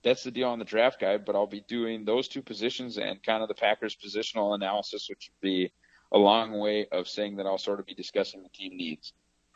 that's 0.04 0.24
the 0.24 0.32
deal 0.32 0.50
on 0.50 0.60
the 0.60 0.66
draft 0.66 1.00
guide. 1.00 1.26
But 1.26 1.36
I'll 1.36 1.48
be 1.48 1.64
doing 1.68 2.06
those 2.06 2.28
two 2.28 2.42
positions 2.42 2.98
and 2.98 3.22
kind 3.24 3.42
of 3.42 3.48
the 3.48 3.56
Packers 3.56 3.96
positional 3.96 4.56
analysis, 4.56 5.08
which 5.10 5.30
would 5.30 5.48
be 5.48 5.72
a 6.12 6.18
long 6.18 6.60
way 6.60 6.88
of 6.92 7.08
saying 7.08 7.38
that 7.38 7.46
I'll 7.46 7.58
sort 7.58 7.80
of 7.80 7.86
be 7.86 7.94
discussing 7.94 8.44
the 8.44 8.50
team 8.50 8.76
needs. 8.76 9.14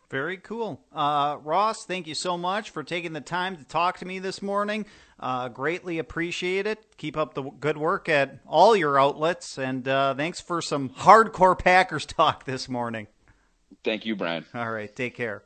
Very 0.10 0.38
cool. 0.38 0.86
Uh, 0.94 1.38
Ross, 1.44 1.86
thank 1.86 2.06
you 2.06 2.14
so 2.14 2.38
much 2.38 2.70
for 2.70 2.84
taking 2.84 3.14
the 3.14 3.22
time 3.22 3.58
to 3.58 3.64
talk 3.64 3.98
to 3.98 4.06
me 4.06 4.20
this 4.20 4.42
morning. 4.42 4.86
Uh, 5.20 5.50
greatly 5.50 5.98
appreciate 5.98 6.68
it. 6.68 6.96
Keep 6.98 7.18
up 7.18 7.34
the 7.34 7.44
good 7.44 7.78
work 7.78 8.08
at 8.08 8.40
all 8.46 8.76
your 8.76 9.00
outlets. 9.00 9.58
And 9.58 9.88
uh, 9.88 10.14
thanks 10.14 10.40
for 10.40 10.62
some 10.62 10.90
hardcore 10.90 11.58
Packers 11.58 12.06
talk 12.06 12.46
this 12.46 12.70
morning. 12.70 13.08
Thank 13.84 14.06
you, 14.06 14.16
Brian. 14.16 14.46
All 14.54 14.72
right. 14.72 14.96
Take 14.96 15.16
care. 15.16 15.44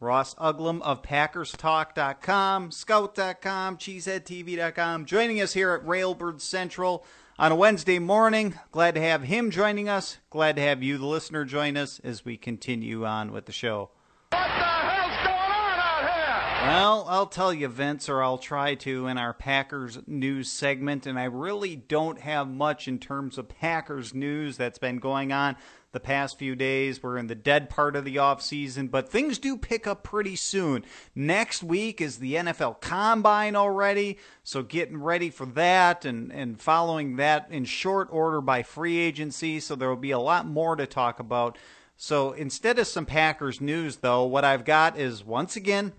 Ross 0.00 0.34
Uglem 0.36 0.80
of 0.82 1.02
PackersTalk.com, 1.02 2.70
Scout.com, 2.70 3.78
CheeseheadTV.com, 3.78 5.04
joining 5.06 5.40
us 5.40 5.54
here 5.54 5.72
at 5.72 5.84
Railbird 5.84 6.40
Central 6.40 7.04
on 7.36 7.50
a 7.50 7.56
Wednesday 7.56 7.98
morning. 7.98 8.54
Glad 8.70 8.94
to 8.94 9.00
have 9.00 9.24
him 9.24 9.50
joining 9.50 9.88
us. 9.88 10.18
Glad 10.30 10.54
to 10.54 10.62
have 10.62 10.84
you, 10.84 10.98
the 10.98 11.06
listener, 11.06 11.44
join 11.44 11.76
us 11.76 12.00
as 12.04 12.24
we 12.24 12.36
continue 12.36 13.04
on 13.04 13.32
with 13.32 13.46
the 13.46 13.52
show. 13.52 13.90
What 14.30 14.38
the 14.38 14.38
hell's 14.38 15.16
going 15.24 15.34
on 15.34 15.78
out 15.80 16.00
here? 16.00 16.57
Well, 16.68 17.06
I'll 17.08 17.26
tell 17.26 17.54
you, 17.54 17.66
Vince, 17.68 18.10
or 18.10 18.22
I'll 18.22 18.36
try 18.36 18.74
to 18.74 19.06
in 19.06 19.16
our 19.16 19.32
Packers 19.32 20.00
news 20.06 20.50
segment, 20.50 21.06
and 21.06 21.18
I 21.18 21.24
really 21.24 21.76
don't 21.76 22.20
have 22.20 22.46
much 22.46 22.86
in 22.86 22.98
terms 22.98 23.38
of 23.38 23.48
Packers 23.48 24.12
news 24.12 24.58
that's 24.58 24.76
been 24.78 24.98
going 24.98 25.32
on 25.32 25.56
the 25.92 25.98
past 25.98 26.38
few 26.38 26.54
days. 26.54 27.02
We're 27.02 27.16
in 27.16 27.26
the 27.26 27.34
dead 27.34 27.70
part 27.70 27.96
of 27.96 28.04
the 28.04 28.18
off 28.18 28.42
season, 28.42 28.88
but 28.88 29.08
things 29.08 29.38
do 29.38 29.56
pick 29.56 29.86
up 29.86 30.02
pretty 30.02 30.36
soon. 30.36 30.84
Next 31.14 31.62
week 31.62 32.02
is 32.02 32.18
the 32.18 32.34
NFL 32.34 32.82
Combine 32.82 33.56
already, 33.56 34.18
so 34.44 34.62
getting 34.62 34.98
ready 34.98 35.30
for 35.30 35.46
that 35.46 36.04
and, 36.04 36.30
and 36.30 36.60
following 36.60 37.16
that 37.16 37.48
in 37.50 37.64
short 37.64 38.08
order 38.12 38.42
by 38.42 38.62
free 38.62 38.98
agency. 38.98 39.58
So 39.58 39.74
there 39.74 39.88
will 39.88 39.96
be 39.96 40.10
a 40.10 40.18
lot 40.18 40.46
more 40.46 40.76
to 40.76 40.86
talk 40.86 41.18
about. 41.18 41.56
So 41.96 42.32
instead 42.32 42.78
of 42.78 42.86
some 42.86 43.06
Packers 43.06 43.58
news, 43.58 43.96
though, 43.96 44.24
what 44.24 44.44
I've 44.44 44.66
got 44.66 44.98
is 44.98 45.24
once 45.24 45.56
again 45.56 45.94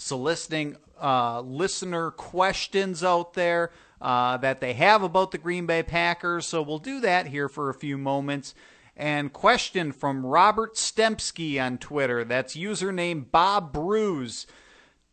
soliciting 0.00 0.76
uh, 1.00 1.40
listener 1.40 2.10
questions 2.10 3.04
out 3.04 3.34
there. 3.34 3.70
Uh, 4.00 4.38
that 4.38 4.62
they 4.62 4.72
have 4.72 5.02
about 5.02 5.30
the 5.30 5.36
Green 5.36 5.66
Bay 5.66 5.82
Packers. 5.82 6.46
So 6.46 6.62
we'll 6.62 6.78
do 6.78 7.00
that 7.00 7.26
here 7.26 7.50
for 7.50 7.68
a 7.68 7.74
few 7.74 7.98
moments. 7.98 8.54
And 8.96 9.30
question 9.30 9.92
from 9.92 10.24
Robert 10.24 10.76
Stempsky 10.76 11.62
on 11.62 11.76
Twitter. 11.76 12.24
That's 12.24 12.56
username 12.56 13.30
Bob 13.30 13.74
Bruise. 13.74 14.46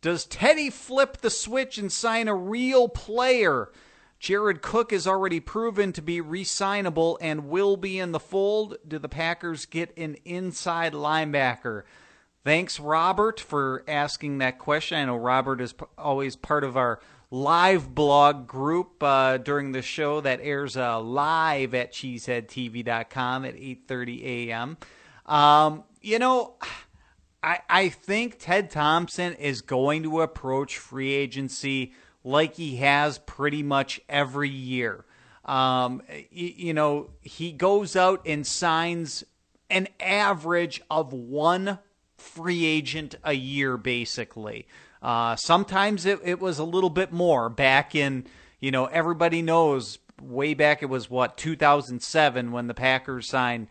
Does 0.00 0.24
Teddy 0.24 0.70
flip 0.70 1.18
the 1.18 1.28
switch 1.28 1.76
and 1.76 1.92
sign 1.92 2.28
a 2.28 2.34
real 2.34 2.88
player? 2.88 3.70
Jared 4.18 4.62
Cook 4.62 4.92
is 4.92 5.06
already 5.06 5.38
proven 5.38 5.92
to 5.92 6.00
be 6.00 6.20
re-signable 6.20 7.18
and 7.20 7.48
will 7.48 7.76
be 7.76 7.98
in 7.98 8.12
the 8.12 8.18
fold. 8.18 8.78
Do 8.86 8.98
the 8.98 9.08
Packers 9.08 9.66
get 9.66 9.96
an 9.98 10.16
inside 10.24 10.92
linebacker? 10.92 11.82
Thanks, 12.44 12.80
Robert, 12.80 13.40
for 13.40 13.84
asking 13.86 14.38
that 14.38 14.58
question. 14.58 14.98
I 14.98 15.04
know 15.04 15.16
Robert 15.16 15.60
is 15.60 15.72
p- 15.72 15.84
always 15.96 16.36
part 16.36 16.64
of 16.64 16.76
our 16.76 17.00
live 17.30 17.94
blog 17.94 18.46
group 18.46 19.02
uh, 19.02 19.36
during 19.38 19.72
the 19.72 19.82
show 19.82 20.20
that 20.20 20.40
airs 20.42 20.76
uh, 20.76 21.00
live 21.00 21.74
at 21.74 21.92
cheeseheadtv.com 21.92 23.44
at 23.44 23.54
8.30 23.54 24.24
a.m. 24.24 24.76
Um, 25.26 25.84
you 26.00 26.18
know, 26.18 26.54
I, 27.42 27.60
I 27.68 27.88
think 27.90 28.38
Ted 28.38 28.70
Thompson 28.70 29.34
is 29.34 29.60
going 29.60 30.02
to 30.04 30.22
approach 30.22 30.78
free 30.78 31.12
agency 31.12 31.92
like 32.24 32.54
he 32.54 32.76
has 32.76 33.18
pretty 33.18 33.62
much 33.62 34.00
every 34.08 34.48
year. 34.48 35.04
Um, 35.44 36.02
you, 36.30 36.52
you 36.56 36.74
know, 36.74 37.10
he 37.20 37.52
goes 37.52 37.96
out 37.96 38.22
and 38.26 38.46
signs 38.46 39.24
an 39.70 39.88
average 40.00 40.82
of 40.90 41.12
one 41.12 41.78
free 42.18 42.64
agent 42.64 43.14
a 43.24 43.32
year, 43.32 43.76
basically. 43.76 44.66
Uh, 45.00 45.36
sometimes 45.36 46.04
it, 46.04 46.18
it 46.24 46.40
was 46.40 46.58
a 46.58 46.64
little 46.64 46.90
bit 46.90 47.12
more 47.12 47.48
back 47.48 47.94
in, 47.94 48.26
you 48.60 48.70
know, 48.70 48.86
everybody 48.86 49.42
knows 49.42 49.98
way 50.20 50.54
back 50.54 50.82
it 50.82 50.86
was 50.86 51.08
what, 51.08 51.36
2007 51.36 52.52
when 52.52 52.66
the 52.66 52.74
Packers 52.74 53.28
signed 53.28 53.68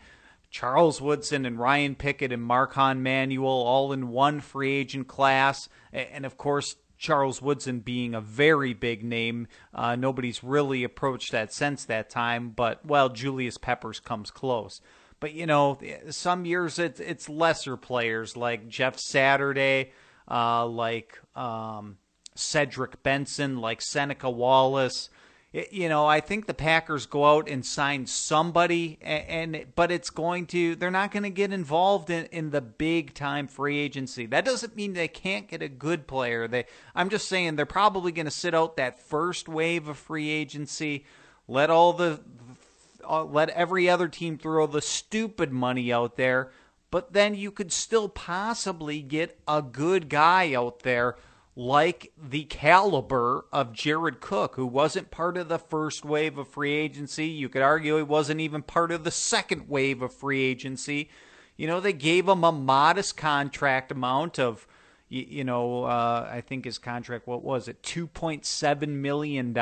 Charles 0.50 1.00
Woodson 1.00 1.44
and 1.44 1.58
Ryan 1.58 1.94
Pickett 1.94 2.32
and 2.32 2.42
Marquand 2.42 3.02
Manuel 3.02 3.48
all 3.48 3.92
in 3.92 4.08
one 4.08 4.40
free 4.40 4.72
agent 4.72 5.06
class. 5.06 5.68
And 5.92 6.24
of 6.24 6.38
course, 6.38 6.76
Charles 6.96 7.40
Woodson 7.40 7.80
being 7.80 8.14
a 8.14 8.20
very 8.20 8.72
big 8.72 9.04
name. 9.04 9.46
Uh, 9.74 9.94
nobody's 9.94 10.42
really 10.42 10.84
approached 10.84 11.32
that 11.32 11.52
since 11.52 11.84
that 11.84 12.10
time, 12.10 12.50
but 12.50 12.84
well, 12.84 13.08
Julius 13.08 13.58
Peppers 13.58 14.00
comes 14.00 14.30
close. 14.30 14.80
But 15.20 15.34
you 15.34 15.46
know, 15.46 15.78
some 16.10 16.44
years 16.44 16.78
it's 16.78 17.00
it's 17.00 17.28
lesser 17.28 17.76
players 17.76 18.36
like 18.36 18.68
Jeff 18.68 18.98
Saturday, 18.98 19.92
uh, 20.30 20.66
like 20.66 21.18
um, 21.34 21.98
Cedric 22.34 23.02
Benson, 23.02 23.58
like 23.58 23.82
Seneca 23.82 24.30
Wallace. 24.30 25.10
You 25.50 25.88
know, 25.88 26.06
I 26.06 26.20
think 26.20 26.46
the 26.46 26.52
Packers 26.52 27.06
go 27.06 27.24
out 27.24 27.48
and 27.48 27.64
sign 27.64 28.06
somebody, 28.06 28.98
and, 29.00 29.54
and 29.54 29.66
but 29.74 29.90
it's 29.90 30.10
going 30.10 30.46
to 30.48 30.76
they're 30.76 30.90
not 30.90 31.10
going 31.10 31.22
to 31.22 31.30
get 31.30 31.52
involved 31.52 32.10
in, 32.10 32.26
in 32.26 32.50
the 32.50 32.60
big 32.60 33.14
time 33.14 33.48
free 33.48 33.78
agency. 33.78 34.26
That 34.26 34.44
doesn't 34.44 34.76
mean 34.76 34.92
they 34.92 35.08
can't 35.08 35.48
get 35.48 35.62
a 35.62 35.68
good 35.68 36.06
player. 36.06 36.46
They, 36.46 36.66
I'm 36.94 37.08
just 37.08 37.28
saying 37.28 37.56
they're 37.56 37.64
probably 37.66 38.12
going 38.12 38.26
to 38.26 38.30
sit 38.30 38.54
out 38.54 38.76
that 38.76 39.00
first 39.00 39.48
wave 39.48 39.88
of 39.88 39.96
free 39.96 40.28
agency, 40.28 41.06
let 41.48 41.70
all 41.70 41.94
the 41.94 42.20
let 43.08 43.50
every 43.50 43.88
other 43.88 44.08
team 44.08 44.38
throw 44.38 44.66
the 44.66 44.82
stupid 44.82 45.52
money 45.52 45.92
out 45.92 46.16
there, 46.16 46.50
but 46.90 47.12
then 47.12 47.34
you 47.34 47.50
could 47.50 47.72
still 47.72 48.08
possibly 48.08 49.02
get 49.02 49.38
a 49.46 49.62
good 49.62 50.08
guy 50.08 50.54
out 50.54 50.80
there 50.80 51.16
like 51.58 52.12
the 52.16 52.44
caliber 52.44 53.44
of 53.52 53.72
Jared 53.72 54.20
Cook, 54.20 54.54
who 54.54 54.64
wasn't 54.64 55.10
part 55.10 55.36
of 55.36 55.48
the 55.48 55.58
first 55.58 56.04
wave 56.04 56.38
of 56.38 56.46
free 56.46 56.72
agency. 56.72 57.26
You 57.26 57.48
could 57.48 57.62
argue 57.62 57.96
he 57.96 58.04
wasn't 58.04 58.40
even 58.40 58.62
part 58.62 58.92
of 58.92 59.02
the 59.02 59.10
second 59.10 59.68
wave 59.68 60.00
of 60.00 60.14
free 60.14 60.40
agency. 60.42 61.10
You 61.56 61.66
know, 61.66 61.80
they 61.80 61.92
gave 61.92 62.28
him 62.28 62.44
a 62.44 62.52
modest 62.52 63.16
contract 63.16 63.90
amount 63.90 64.38
of, 64.38 64.68
you, 65.08 65.42
know, 65.42 65.82
uh, 65.82 66.30
I 66.32 66.42
think 66.42 66.64
his 66.64 66.78
contract, 66.78 67.26
what 67.26 67.42
was 67.42 67.66
it, 67.66 67.82
$2.7 67.82 68.88
million. 68.88 69.52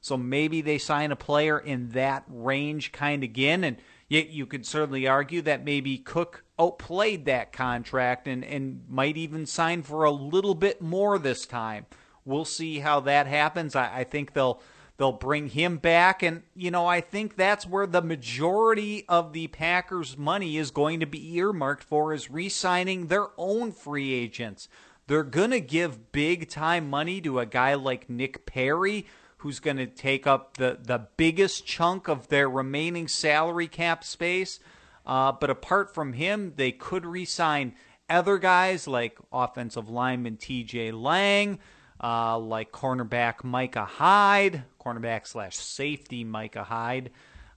So 0.00 0.16
maybe 0.16 0.60
they 0.60 0.78
sign 0.78 1.12
a 1.12 1.16
player 1.16 1.58
in 1.58 1.90
that 1.90 2.24
range 2.28 2.92
kind 2.92 3.22
of 3.22 3.30
again. 3.30 3.64
And 3.64 3.76
yet 4.08 4.30
you 4.30 4.46
could 4.46 4.66
certainly 4.66 5.06
argue 5.06 5.42
that 5.42 5.64
maybe 5.64 5.98
Cook 5.98 6.44
outplayed 6.58 7.24
that 7.26 7.52
contract 7.52 8.26
and, 8.26 8.44
and 8.44 8.84
might 8.88 9.16
even 9.16 9.46
sign 9.46 9.82
for 9.82 10.04
a 10.04 10.10
little 10.10 10.54
bit 10.54 10.80
more 10.80 11.18
this 11.18 11.46
time. 11.46 11.86
We'll 12.24 12.44
see 12.44 12.78
how 12.78 13.00
that 13.00 13.26
happens. 13.26 13.74
I, 13.74 14.00
I 14.00 14.04
think 14.04 14.32
they'll 14.32 14.60
they'll 14.98 15.12
bring 15.12 15.48
him 15.48 15.78
back 15.78 16.22
and 16.22 16.42
you 16.54 16.70
know 16.70 16.86
I 16.86 17.00
think 17.00 17.34
that's 17.34 17.66
where 17.66 17.86
the 17.86 18.02
majority 18.02 19.06
of 19.08 19.32
the 19.32 19.46
Packers 19.46 20.18
money 20.18 20.58
is 20.58 20.70
going 20.70 21.00
to 21.00 21.06
be 21.06 21.36
earmarked 21.36 21.82
for 21.82 22.12
is 22.12 22.30
re-signing 22.30 23.06
their 23.06 23.28
own 23.38 23.72
free 23.72 24.12
agents. 24.12 24.68
They're 25.06 25.24
going 25.24 25.52
to 25.52 25.60
give 25.60 26.12
big 26.12 26.50
time 26.50 26.90
money 26.90 27.22
to 27.22 27.40
a 27.40 27.46
guy 27.46 27.74
like 27.74 28.10
Nick 28.10 28.44
Perry 28.44 29.06
who's 29.40 29.58
going 29.58 29.78
to 29.78 29.86
take 29.86 30.26
up 30.26 30.58
the, 30.58 30.78
the 30.82 31.06
biggest 31.16 31.66
chunk 31.66 32.08
of 32.08 32.28
their 32.28 32.48
remaining 32.48 33.08
salary 33.08 33.68
cap 33.68 34.04
space. 34.04 34.60
Uh, 35.06 35.32
but 35.32 35.48
apart 35.48 35.94
from 35.94 36.12
him, 36.12 36.52
they 36.56 36.70
could 36.70 37.06
re 37.06 37.24
sign 37.24 37.74
other 38.10 38.36
guys 38.36 38.86
like 38.86 39.18
offensive 39.32 39.88
lineman 39.88 40.36
TJ 40.36 40.92
Lang, 40.92 41.58
uh, 42.02 42.38
like 42.38 42.70
cornerback 42.70 43.42
Micah 43.42 43.86
Hyde, 43.86 44.64
cornerback 44.78 45.26
slash 45.26 45.56
safety 45.56 46.22
Micah 46.22 46.64
Hyde, 46.64 47.10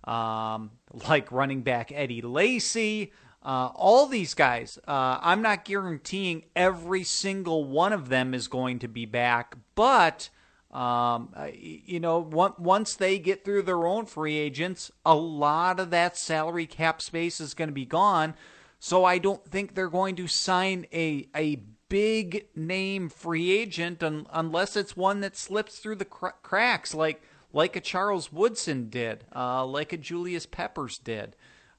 um, 0.05 0.71
like 1.09 1.31
running 1.33 1.63
back 1.63 1.91
Eddie 1.91 2.21
Lacy. 2.21 3.11
Uh, 3.43 3.71
all 3.75 4.07
these 4.07 4.33
guys, 4.35 4.79
uh, 4.87 5.19
I'm 5.21 5.41
not 5.41 5.65
guaranteeing 5.65 6.45
every 6.55 7.03
single 7.03 7.65
one 7.65 7.91
of 7.91 8.07
them 8.07 8.33
is 8.33 8.47
going 8.47 8.79
to 8.79 8.87
be 8.87 9.05
back, 9.05 9.57
but 9.75 10.29
um, 10.73 11.29
you 11.53 11.99
know, 11.99 12.19
once 12.19 12.95
they 12.95 13.19
get 13.19 13.45
through 13.45 13.61
their 13.61 13.85
own 13.85 14.07
free 14.07 14.37
agents, 14.37 14.91
a 15.05 15.15
lot 15.15 15.79
of 15.79 15.91
that 15.91 16.17
salary 16.17 16.65
cap 16.65 16.99
space 17.01 17.39
is 17.39 17.53
going 17.53 17.69
to 17.69 17.73
be 17.73 17.85
gone. 17.85 18.33
So 18.79 19.05
I 19.05 19.19
don't 19.19 19.45
think 19.45 19.75
they're 19.75 19.87
going 19.87 20.15
to 20.17 20.27
sign 20.27 20.87
a 20.91 21.27
a 21.35 21.61
big 21.89 22.47
name 22.55 23.07
free 23.07 23.51
agent 23.51 24.01
un, 24.01 24.25
unless 24.33 24.75
it's 24.75 24.97
one 24.97 25.19
that 25.19 25.37
slips 25.37 25.77
through 25.77 25.97
the 25.97 26.05
cr- 26.05 26.29
cracks, 26.41 26.95
like 26.95 27.21
like 27.53 27.75
a 27.75 27.79
Charles 27.79 28.33
Woodson 28.33 28.89
did, 28.89 29.25
uh, 29.35 29.63
like 29.63 29.93
a 29.93 29.97
Julius 29.97 30.47
Peppers 30.47 30.97
did. 30.97 31.35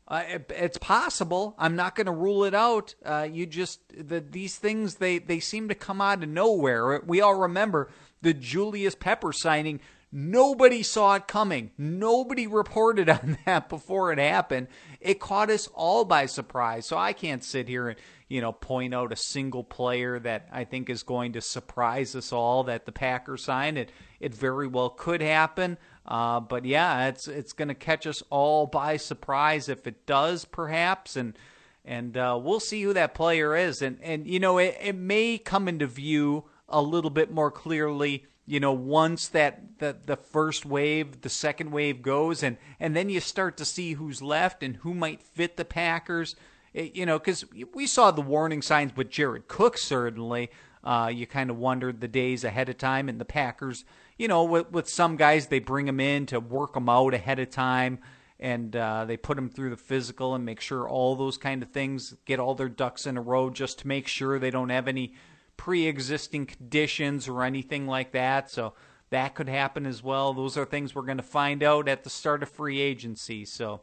Uh, 0.07 0.22
it, 0.28 0.52
it's 0.54 0.78
possible. 0.78 1.54
I'm 1.59 1.74
not 1.74 1.96
going 1.96 2.07
to 2.07 2.12
rule 2.12 2.44
it 2.44 2.54
out. 2.54 2.94
Uh, 3.04 3.26
you 3.30 3.44
just 3.44 3.80
the, 3.88 4.20
these 4.20 4.57
things 4.57 4.96
they 4.96 5.18
they 5.18 5.40
seem 5.40 5.68
to 5.68 5.74
come 5.74 6.00
out 6.00 6.22
of 6.22 6.28
nowhere. 6.28 7.02
We 7.04 7.20
all 7.20 7.35
remember 7.35 7.90
the 8.25 8.35
Julius 8.35 8.97
Pepper 8.97 9.33
signing. 9.33 9.81
Nobody 10.11 10.83
saw 10.83 11.15
it 11.15 11.29
coming. 11.29 11.71
Nobody 11.79 12.47
reported 12.49 13.09
on 13.09 13.39
that 13.47 13.69
before 13.69 14.13
it 14.13 14.19
happened. 14.19 14.69
It 15.01 15.21
caught 15.21 15.51
us 15.51 15.69
all 15.75 16.05
by 16.05 16.27
surprise. 16.27 16.87
So 16.87 16.97
I 16.97 17.13
can't 17.13 17.45
sit 17.45 17.69
here 17.69 17.89
and, 17.89 17.99
you 18.29 18.41
know, 18.41 18.53
point 18.53 18.95
out 18.95 19.13
a 19.13 19.17
single 19.17 19.63
player 19.63 20.19
that 20.21 20.49
I 20.51 20.65
think 20.65 20.89
is 20.89 21.03
going 21.03 21.33
to 21.33 21.41
surprise 21.41 22.17
us 22.17 22.33
all 22.33 22.65
that 22.65 22.87
the 22.87 22.93
Packers 22.93 23.45
signed. 23.45 23.79
It 23.79 23.93
it 24.21 24.35
very 24.35 24.67
well 24.67 24.89
could 24.89 25.21
happen. 25.21 25.77
Uh, 26.07 26.41
but 26.41 26.65
yeah, 26.65 27.09
it's 27.09 27.29
it's 27.29 27.53
going 27.53 27.69
to 27.69 27.75
catch 27.75 28.07
us 28.07 28.23
all 28.31 28.67
by 28.67 28.97
surprise 28.97 29.69
if 29.69 29.87
it 29.87 30.07
does, 30.07 30.45
perhaps, 30.45 31.17
and 31.17 31.37
and 31.85 32.17
uh, 32.17 32.39
we'll 32.41 32.61
see 32.61 32.83
who 32.83 32.93
that 32.95 33.15
player 33.15 33.57
is. 33.57 33.83
And 33.83 33.99
and 34.03 34.27
you 34.27 34.39
know, 34.39 34.59
it, 34.59 34.79
it 34.81 34.95
may 34.95 35.39
come 35.39 35.67
into 35.67 35.87
view 35.87 36.45
a 36.68 36.81
little 36.81 37.11
bit 37.11 37.31
more 37.31 37.50
clearly 37.50 38.24
you 38.46 38.61
know 38.61 38.72
once 38.72 39.29
that 39.29 39.79
the 39.79 39.96
the 40.07 40.16
first 40.16 40.66
wave 40.66 41.22
the 41.22 41.29
second 41.29 41.70
wave 41.70 42.03
goes 42.03 42.42
and 42.42 42.57
and 42.79 42.94
then 42.94 43.09
you 43.09 43.20
start 43.20 43.57
to 43.57 43.64
see 43.64 43.94
who's 43.94 44.20
left 44.20 44.62
and 44.62 44.77
who 44.77 44.94
might 44.94 45.22
fit 45.22 45.57
the 45.57 45.64
packers. 45.64 46.37
It, 46.72 46.94
you 46.96 47.07
know 47.07 47.18
because 47.18 47.44
we 47.72 47.87
saw 47.87 48.11
the 48.11 48.20
warning 48.20 48.62
signs 48.62 48.96
with 48.96 49.11
jared 49.11 49.48
cook 49.48 49.79
certainly. 49.79 50.50
Uh, 50.83 51.11
you 51.11 51.27
kind 51.27 51.48
of 51.48 51.57
wondered 51.57 52.03
the 52.03 52.09
days 52.09 52.44
ahead 52.44 52.68
of 52.68 52.77
time 52.77 53.09
and 53.09 53.18
the 53.18 53.24
packers 53.24 53.87
you 54.18 54.29
know 54.29 54.44
with, 54.44 54.70
with 54.70 54.87
some 54.87 55.16
guys 55.16 55.46
they 55.46 55.59
bring 55.59 55.87
them 55.87 55.98
in 55.98 56.27
to 56.27 56.38
work 56.38 56.74
them 56.74 56.90
out 56.90 57.14
ahead 57.14 57.38
of 57.38 57.48
time 57.48 57.98
and 58.38 58.77
uh, 58.77 59.07
they 59.07 59.16
put 59.16 59.37
them 59.37 59.48
through 59.48 59.70
the 59.70 59.77
physical 59.79 60.35
and 60.35 60.44
make 60.44 60.61
sure 60.61 60.87
all 60.87 61.16
those 61.16 61.38
kind 61.38 61.62
of 61.62 61.70
things 61.70 62.14
get 62.27 62.38
all 62.38 62.55
their 62.55 62.68
ducks 62.68 63.07
in 63.07 63.16
a 63.16 63.22
row 63.22 63.48
just 63.48 63.79
to 63.79 63.88
make 63.88 64.07
sure 64.07 64.38
they 64.38 64.50
don't 64.50 64.68
have 64.68 64.87
any 64.87 65.14
pre-existing 65.57 66.47
conditions 66.47 67.29
or 67.29 67.43
anything 67.43 67.87
like 67.87 68.12
that. 68.12 68.51
So 68.51 68.75
that 69.11 69.35
could 69.35 69.49
happen 69.49 69.87
as 69.87 70.03
well. 70.03 70.33
Those 70.33 70.57
are 70.57 70.64
things 70.64 70.95
we're 70.95 71.03
going 71.03 71.19
to 71.19 71.23
find 71.23 71.62
out 71.62 71.88
at 71.88 72.05
the 72.05 72.11
start 72.11 72.43
of 72.43 72.49
free 72.49 72.81
agency. 72.81 73.45
So 73.45 73.83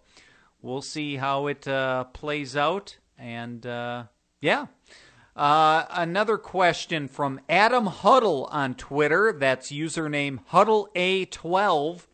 we'll 0.62 0.82
see 0.82 1.16
how 1.16 1.48
it 1.48 1.68
uh, 1.68 2.06
plays 2.06 2.56
out. 2.56 2.98
And 3.18 3.66
uh, 3.66 4.06
yeah. 4.42 4.68
Uh, 5.36 5.86
another 5.92 6.38
question 6.38 7.08
from 7.08 7.40
Adam 7.48 7.86
Huddle 7.86 8.50
on 8.52 8.76
Twitter. 8.76 9.32
That's 9.32 9.72
username 9.72 10.40
HuddleA12. 10.52 12.08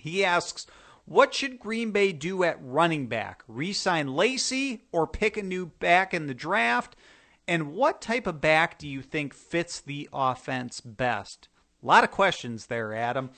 He 0.00 0.24
asks, 0.24 0.66
what 1.06 1.34
should 1.34 1.58
Green 1.58 1.90
Bay 1.90 2.12
do 2.12 2.44
at 2.44 2.58
running 2.62 3.08
back? 3.08 3.42
Resign 3.46 4.14
Lacy 4.14 4.84
or 4.92 5.06
pick 5.06 5.36
a 5.36 5.42
new 5.42 5.66
back 5.66 6.14
in 6.14 6.26
the 6.26 6.34
draft? 6.34 6.96
And 7.46 7.74
what 7.74 8.00
type 8.00 8.26
of 8.26 8.40
back 8.40 8.78
do 8.78 8.88
you 8.88 9.02
think 9.02 9.34
fits 9.34 9.80
the 9.80 10.08
offense 10.12 10.80
best? 10.80 11.48
A 11.82 11.86
lot 11.86 12.04
of 12.04 12.10
questions 12.10 12.66
there, 12.66 12.94
Adam. 12.94 13.30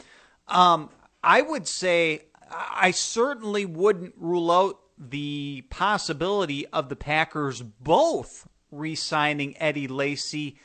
Um, 0.47 0.91
I 1.23 1.43
would 1.43 1.67
say 1.67 2.27
I 2.51 2.93
certainly 2.93 3.65
wouldn't 3.65 4.15
rule 4.17 4.51
out 4.51 4.81
the 4.99 5.65
possibility 5.71 6.67
of 6.69 6.89
the 6.89 6.97
Packers 6.97 7.63
both 7.63 8.49
re 8.71 8.95
signing 8.95 9.57
Eddie 9.59 9.89
Lacy 9.89 10.57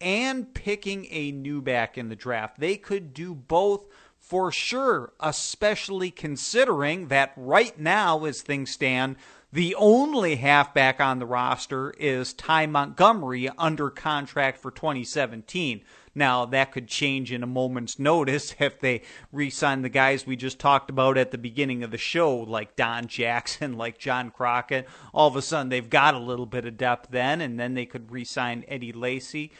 and 0.00 0.52
picking 0.54 1.06
a 1.10 1.32
new 1.32 1.60
back 1.60 1.98
in 1.98 2.08
the 2.08 2.16
draft. 2.16 2.60
They 2.60 2.76
could 2.76 3.12
do 3.12 3.34
both 3.34 3.86
for 4.18 4.52
sure, 4.52 5.12
especially 5.20 6.10
considering 6.10 7.08
that 7.08 7.32
right 7.36 7.78
now, 7.78 8.24
as 8.24 8.42
things 8.42 8.70
stand, 8.70 9.16
the 9.52 9.74
only 9.74 10.36
halfback 10.36 11.00
on 11.00 11.18
the 11.18 11.26
roster 11.26 11.90
is 11.98 12.32
Ty 12.32 12.66
Montgomery 12.66 13.48
under 13.58 13.90
contract 13.90 14.58
for 14.58 14.70
2017. 14.70 15.82
Now, 16.14 16.44
that 16.46 16.72
could 16.72 16.88
change 16.88 17.32
in 17.32 17.42
a 17.42 17.46
moment's 17.46 17.98
notice 17.98 18.54
if 18.60 18.80
they 18.80 19.02
re 19.32 19.50
sign 19.50 19.82
the 19.82 19.88
guys 19.88 20.26
we 20.26 20.36
just 20.36 20.58
talked 20.58 20.90
about 20.90 21.18
at 21.18 21.30
the 21.30 21.38
beginning 21.38 21.82
of 21.82 21.90
the 21.90 21.98
show, 21.98 22.36
like 22.36 22.76
Don 22.76 23.06
Jackson, 23.06 23.72
like 23.76 23.98
John 23.98 24.30
Crockett. 24.30 24.88
All 25.12 25.28
of 25.28 25.36
a 25.36 25.42
sudden, 25.42 25.68
they've 25.68 25.90
got 25.90 26.14
a 26.14 26.18
little 26.18 26.46
bit 26.46 26.66
of 26.66 26.76
depth 26.76 27.08
then, 27.10 27.40
and 27.40 27.58
then 27.58 27.74
they 27.74 27.86
could 27.86 28.10
re 28.10 28.24
sign 28.24 28.64
Eddie 28.68 28.92
Lacy. 28.92 29.52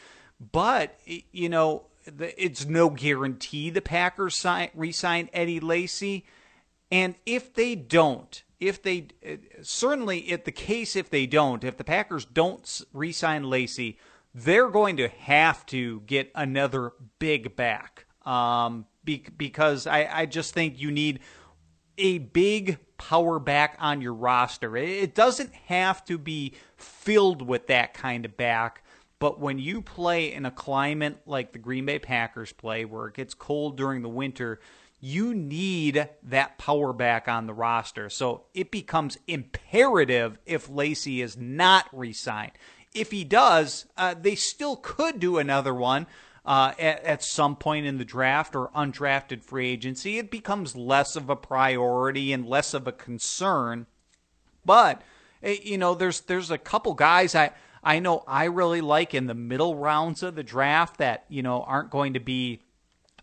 But, 0.51 0.97
you 1.05 1.49
know, 1.49 1.85
it's 2.19 2.65
no 2.65 2.89
guarantee 2.89 3.69
the 3.69 3.81
Packers 3.81 4.35
sign, 4.35 4.69
re-sign 4.73 5.29
Eddie 5.33 5.59
Lacy. 5.59 6.25
And 6.91 7.15
if 7.25 7.53
they 7.53 7.75
don't, 7.75 8.41
if 8.61 8.81
they 8.83 9.07
certainly 9.63 10.19
if 10.31 10.45
the 10.45 10.51
case 10.51 10.95
if 10.95 11.09
they 11.09 11.25
don't, 11.25 11.63
if 11.65 11.75
the 11.75 11.83
Packers 11.83 12.23
don't 12.23 12.81
re-sign 12.93 13.43
Lacy, 13.43 13.97
they're 14.33 14.69
going 14.69 14.95
to 14.97 15.09
have 15.09 15.65
to 15.65 16.01
get 16.01 16.31
another 16.35 16.93
big 17.19 17.55
back. 17.55 18.05
Um, 18.23 18.85
be, 19.03 19.25
because 19.35 19.87
I, 19.87 20.07
I 20.11 20.25
just 20.27 20.53
think 20.53 20.79
you 20.79 20.91
need 20.91 21.19
a 21.97 22.19
big 22.19 22.77
power 22.97 23.39
back 23.39 23.75
on 23.79 23.99
your 23.99 24.13
roster. 24.13 24.77
It 24.77 25.15
doesn't 25.15 25.53
have 25.53 26.05
to 26.05 26.19
be 26.19 26.53
filled 26.77 27.41
with 27.41 27.67
that 27.67 27.95
kind 27.95 28.25
of 28.25 28.37
back. 28.37 28.83
But 29.17 29.39
when 29.39 29.57
you 29.57 29.81
play 29.81 30.33
in 30.33 30.45
a 30.45 30.51
climate 30.51 31.17
like 31.25 31.51
the 31.51 31.59
Green 31.59 31.85
Bay 31.85 31.99
Packers 31.99 32.53
play, 32.53 32.85
where 32.85 33.07
it 33.07 33.15
gets 33.15 33.33
cold 33.33 33.75
during 33.75 34.03
the 34.03 34.09
winter, 34.09 34.59
you 35.03 35.33
need 35.33 36.07
that 36.21 36.59
power 36.59 36.93
back 36.93 37.27
on 37.27 37.47
the 37.47 37.53
roster. 37.53 38.07
So 38.09 38.43
it 38.53 38.69
becomes 38.69 39.17
imperative 39.27 40.37
if 40.45 40.69
Lacy 40.69 41.21
is 41.21 41.35
not 41.35 41.87
re 41.91 42.13
signed. 42.13 42.51
If 42.93 43.09
he 43.09 43.23
does, 43.23 43.87
uh, 43.97 44.13
they 44.19 44.35
still 44.35 44.75
could 44.75 45.19
do 45.19 45.39
another 45.39 45.73
one 45.73 46.05
uh, 46.45 46.73
at, 46.77 47.03
at 47.03 47.23
some 47.23 47.55
point 47.55 47.87
in 47.87 47.97
the 47.97 48.05
draft 48.05 48.55
or 48.55 48.69
undrafted 48.75 49.43
free 49.43 49.69
agency. 49.69 50.19
It 50.19 50.29
becomes 50.29 50.75
less 50.75 51.15
of 51.15 51.29
a 51.29 51.35
priority 51.35 52.31
and 52.31 52.45
less 52.45 52.75
of 52.75 52.87
a 52.87 52.91
concern. 52.91 53.87
But 54.63 55.01
eh, 55.41 55.57
you 55.63 55.79
know, 55.79 55.95
there's 55.95 56.21
there's 56.21 56.51
a 56.51 56.59
couple 56.59 56.93
guys 56.93 57.33
I 57.33 57.51
I 57.83 57.97
know 57.97 58.23
I 58.27 58.45
really 58.45 58.81
like 58.81 59.15
in 59.15 59.25
the 59.25 59.33
middle 59.33 59.75
rounds 59.75 60.21
of 60.21 60.35
the 60.35 60.43
draft 60.43 60.97
that, 60.97 61.25
you 61.27 61.41
know, 61.41 61.63
aren't 61.63 61.89
going 61.89 62.13
to 62.13 62.19
be 62.19 62.61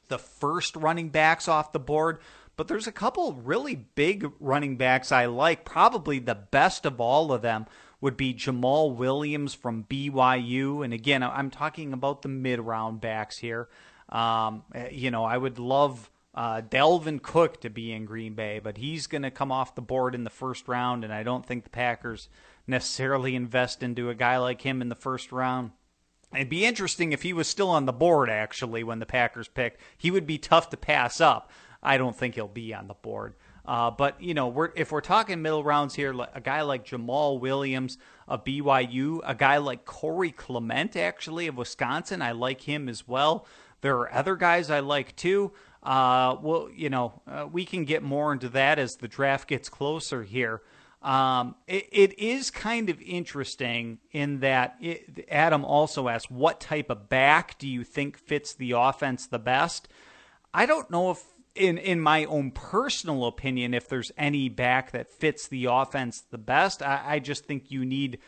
the 0.09 0.19
first 0.19 0.77
running 0.77 1.11
backs 1.11 1.49
off 1.49 1.73
the 1.73 1.79
board, 1.79 2.19
but 2.57 2.69
there's 2.69 2.87
a 2.87 2.93
couple 2.93 3.33
really 3.35 3.75
big 3.75 4.31
running 4.41 4.77
backs 4.77 5.13
I 5.13 5.27
like. 5.27 5.65
Probably 5.65 6.19
the 6.19 6.35
best 6.35 6.85
of 6.85 7.01
all 7.01 7.33
of 7.33 7.43
them 7.43 7.67
would 8.01 8.17
be 8.17 8.35
Jamaal 8.35 8.95
Williams 8.95 9.55
from 9.55 9.85
BYU. 9.85 10.85
And 10.85 10.93
again, 10.93 11.23
I'm 11.23 11.51
talking 11.51 11.93
about 11.93 12.23
the 12.23 12.29
mid 12.29 12.61
round 12.61 13.01
backs 13.01 13.39
here. 13.39 13.69
Um, 14.09 14.63
eh, 14.75 14.89
you 14.91 15.11
know, 15.11 15.25
I 15.25 15.37
would 15.37 15.59
love 15.59 16.11
uh, 16.35 16.63
Dalvin 16.63 17.21
Cook 17.21 17.61
to 17.63 17.71
be 17.71 17.93
in 17.93 18.05
Green 18.05 18.35
Bay, 18.35 18.61
but 18.63 18.79
he's 18.79 19.07
going 19.07 19.23
to 19.23 19.31
come 19.31 19.51
off 19.51 19.75
the 19.75 19.83
board 19.83 20.15
in 20.15 20.25
the 20.25 20.31
first 20.31 20.69
round, 20.69 21.05
and 21.05 21.13
I 21.13 21.23
don't 21.23 21.45
think 21.45 21.65
the 21.65 21.71
Packers 21.71 22.29
necessarily 22.67 23.35
invest 23.35 23.83
into 23.83 24.11
a 24.11 24.15
guy 24.15 24.37
like 24.39 24.63
him 24.63 24.81
in 24.81 24.89
the 24.89 24.95
first 24.95 25.33
round. 25.33 25.73
It'd 26.35 26.49
be 26.49 26.65
interesting 26.65 27.13
if 27.13 27.23
he 27.23 27.33
was 27.33 27.49
still 27.49 27.71
on 27.71 27.87
the 27.87 27.93
board, 27.93 28.29
actually, 28.29 28.85
when 28.85 28.99
the 28.99 29.07
Packers 29.07 29.49
picked. 29.49 29.81
He 29.97 30.11
would 30.11 30.27
be 30.27 30.39
tough 30.39 30.71
to 30.71 30.77
pass 30.77 31.21
up. 31.21 31.51
I 31.83 31.97
don't 31.97 32.17
think 32.17 32.35
he'll 32.35 32.49
be 32.49 32.75
on 32.75 32.87
the 32.87 32.95
board. 32.95 33.35
Uh, 33.65 33.91
but, 33.91 34.21
you 34.23 34.35
know, 34.35 34.49
we're, 34.49 34.71
if 34.77 34.93
we're 34.93 35.01
talking 35.01 35.43
middle 35.43 35.63
rounds 35.63 35.95
here, 35.95 36.15
a 36.35 36.41
guy 36.41 36.63
like 36.63 36.87
Jamaal 36.87 37.39
Williams 37.39 37.99
of 38.27 38.45
BYU, 38.45 39.21
a 39.25 39.35
guy 39.35 39.59
like 39.59 39.85
Corey 39.85 40.31
Clement, 40.31 40.97
actually, 40.97 41.47
of 41.47 41.57
Wisconsin, 41.57 42.23
I 42.23 42.33
like 42.33 42.63
him 42.63 42.89
as 42.89 43.07
well. 43.07 43.47
There 43.81 43.97
are 43.99 44.13
other 44.13 44.37
guys 44.37 44.71
I 44.71 44.81
like 44.81 45.15
too. 45.17 45.53
Uh, 45.83 46.37
well, 46.43 46.69
you 46.75 46.91
know, 46.91 47.21
uh, 47.27 47.47
we 47.51 47.65
can 47.65 47.85
get 47.85 48.03
more 48.03 48.33
into 48.33 48.49
that 48.51 48.79
as 48.79 48.97
the 48.97 49.09
draft 49.09 49.49
gets 49.49 49.69
closer 49.69 50.23
here. 50.25 50.63
Um, 51.01 51.55
it, 51.69 51.89
it 51.93 52.19
is 52.19 52.51
kind 52.51 52.91
of 52.91 53.01
interesting 53.01 53.99
in 54.11 54.41
that 54.41 54.77
it, 54.81 55.27
Adam 55.31 55.65
also 55.65 56.09
asked, 56.09 56.29
what 56.29 56.61
type 56.61 56.91
of 56.91 57.09
back 57.09 57.57
do 57.59 57.69
you 57.69 57.85
think 57.85 58.19
fits 58.19 58.53
the 58.53 58.73
offense 58.73 59.27
the 59.27 59.39
best? 59.39 59.87
I 60.53 60.67
don't 60.67 60.91
know 60.91 61.13
if, 61.13 61.23
in, 61.55 61.79
in 61.79 62.01
my 62.01 62.25
own 62.25 62.51
personal 62.51 63.27
opinion, 63.27 63.75
if 63.75 63.89
there's 63.89 64.11
any 64.19 64.49
back 64.49 64.91
that 64.91 65.13
fits 65.13 65.47
the 65.47 65.67
offense 65.67 66.21
the 66.21 66.37
best. 66.39 66.83
I, 66.83 67.03
I 67.07 67.19
just 67.21 67.45
think 67.45 67.71
you 67.71 67.85
need 67.85 68.19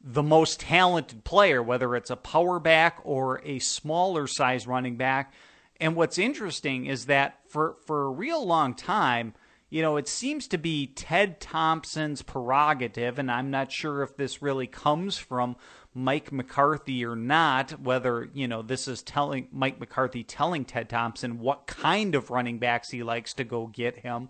the 0.00 0.22
most 0.22 0.60
talented 0.60 1.22
player, 1.22 1.62
whether 1.62 1.94
it's 1.96 2.10
a 2.10 2.16
power 2.16 2.58
back 2.58 2.98
or 3.04 3.42
a 3.44 3.58
smaller 3.58 4.26
size 4.26 4.66
running 4.66 4.96
back. 4.96 5.34
And 5.78 5.94
what's 5.94 6.16
interesting 6.16 6.86
is 6.86 7.06
that 7.06 7.40
for, 7.48 7.76
for 7.86 8.06
a 8.06 8.10
real 8.10 8.46
long 8.46 8.72
time– 8.72 9.34
you 9.68 9.82
know, 9.82 9.96
it 9.96 10.08
seems 10.08 10.46
to 10.48 10.58
be 10.58 10.86
Ted 10.86 11.40
Thompson's 11.40 12.22
prerogative, 12.22 13.18
and 13.18 13.30
I'm 13.30 13.50
not 13.50 13.72
sure 13.72 14.02
if 14.02 14.16
this 14.16 14.40
really 14.40 14.66
comes 14.66 15.18
from 15.18 15.56
Mike 15.92 16.30
McCarthy 16.30 17.04
or 17.04 17.16
not, 17.16 17.80
whether, 17.80 18.28
you 18.32 18.46
know, 18.46 18.62
this 18.62 18.86
is 18.86 19.02
telling 19.02 19.48
Mike 19.50 19.80
McCarthy 19.80 20.22
telling 20.22 20.64
Ted 20.64 20.88
Thompson 20.88 21.40
what 21.40 21.66
kind 21.66 22.14
of 22.14 22.30
running 22.30 22.58
backs 22.58 22.90
he 22.90 23.02
likes 23.02 23.34
to 23.34 23.44
go 23.44 23.66
get 23.66 23.98
him. 23.98 24.28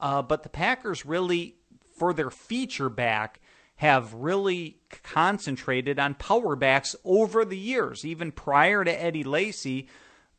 Uh, 0.00 0.22
but 0.22 0.42
the 0.42 0.48
Packers 0.48 1.04
really, 1.04 1.56
for 1.98 2.14
their 2.14 2.30
feature 2.30 2.88
back, 2.88 3.40
have 3.76 4.14
really 4.14 4.78
concentrated 5.04 5.98
on 5.98 6.14
power 6.14 6.56
backs 6.56 6.96
over 7.04 7.44
the 7.44 7.58
years, 7.58 8.04
even 8.04 8.32
prior 8.32 8.84
to 8.84 9.02
Eddie 9.02 9.24
Lacy 9.24 9.88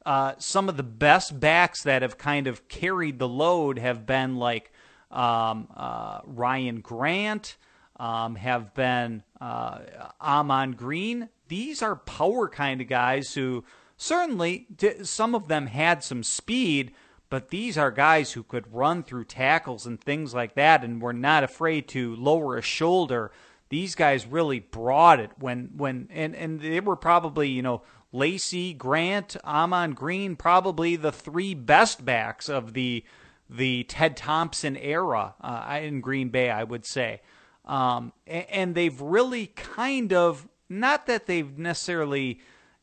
uh, 0.05 0.33
some 0.37 0.69
of 0.69 0.77
the 0.77 0.83
best 0.83 1.39
backs 1.39 1.83
that 1.83 2.01
have 2.01 2.17
kind 2.17 2.47
of 2.47 2.67
carried 2.67 3.19
the 3.19 3.27
load 3.27 3.77
have 3.79 4.05
been 4.05 4.37
like 4.37 4.71
um, 5.11 5.67
uh, 5.75 6.21
Ryan 6.25 6.81
Grant, 6.81 7.57
um, 7.97 8.35
have 8.35 8.73
been 8.73 9.23
uh, 9.41 9.79
Ahman 10.21 10.73
Green. 10.73 11.29
These 11.47 11.81
are 11.81 11.95
power 11.95 12.47
kind 12.47 12.79
of 12.81 12.87
guys 12.87 13.33
who 13.33 13.65
certainly 13.97 14.67
some 15.03 15.35
of 15.35 15.47
them 15.47 15.67
had 15.67 16.03
some 16.03 16.23
speed, 16.23 16.93
but 17.29 17.49
these 17.49 17.77
are 17.77 17.91
guys 17.91 18.31
who 18.31 18.43
could 18.43 18.73
run 18.73 19.03
through 19.03 19.25
tackles 19.25 19.85
and 19.85 19.99
things 19.99 20.33
like 20.33 20.55
that 20.55 20.83
and 20.83 21.01
were 21.01 21.13
not 21.13 21.43
afraid 21.43 21.87
to 21.89 22.15
lower 22.15 22.57
a 22.57 22.61
shoulder. 22.61 23.31
These 23.69 23.95
guys 23.95 24.25
really 24.25 24.59
brought 24.59 25.19
it 25.19 25.31
when 25.37 25.71
when 25.75 26.07
and 26.11 26.35
and 26.35 26.61
they 26.61 26.79
were 26.79 26.95
probably 26.95 27.49
you 27.49 27.61
know 27.61 27.83
Lacy, 28.11 28.73
Grant, 28.73 29.35
Ahman 29.43 29.93
Green, 29.93 30.35
probably 30.35 30.95
the 30.95 31.11
three 31.11 31.53
best 31.53 32.03
backs 32.03 32.49
of 32.49 32.73
the 32.73 33.03
the 33.49 33.83
Ted 33.85 34.15
Thompson 34.15 34.77
era 34.77 35.33
uh, 35.41 35.79
in 35.81 36.01
Green 36.01 36.29
Bay, 36.29 36.51
I 36.51 36.63
would 36.63 36.85
say. 36.85 37.21
Um, 37.65 38.13
and 38.27 38.75
they've 38.75 38.99
really 39.01 39.47
kind 39.47 40.13
of 40.13 40.47
not 40.69 41.07
that 41.07 41.25
they've 41.25 41.57
necessarily 41.57 42.39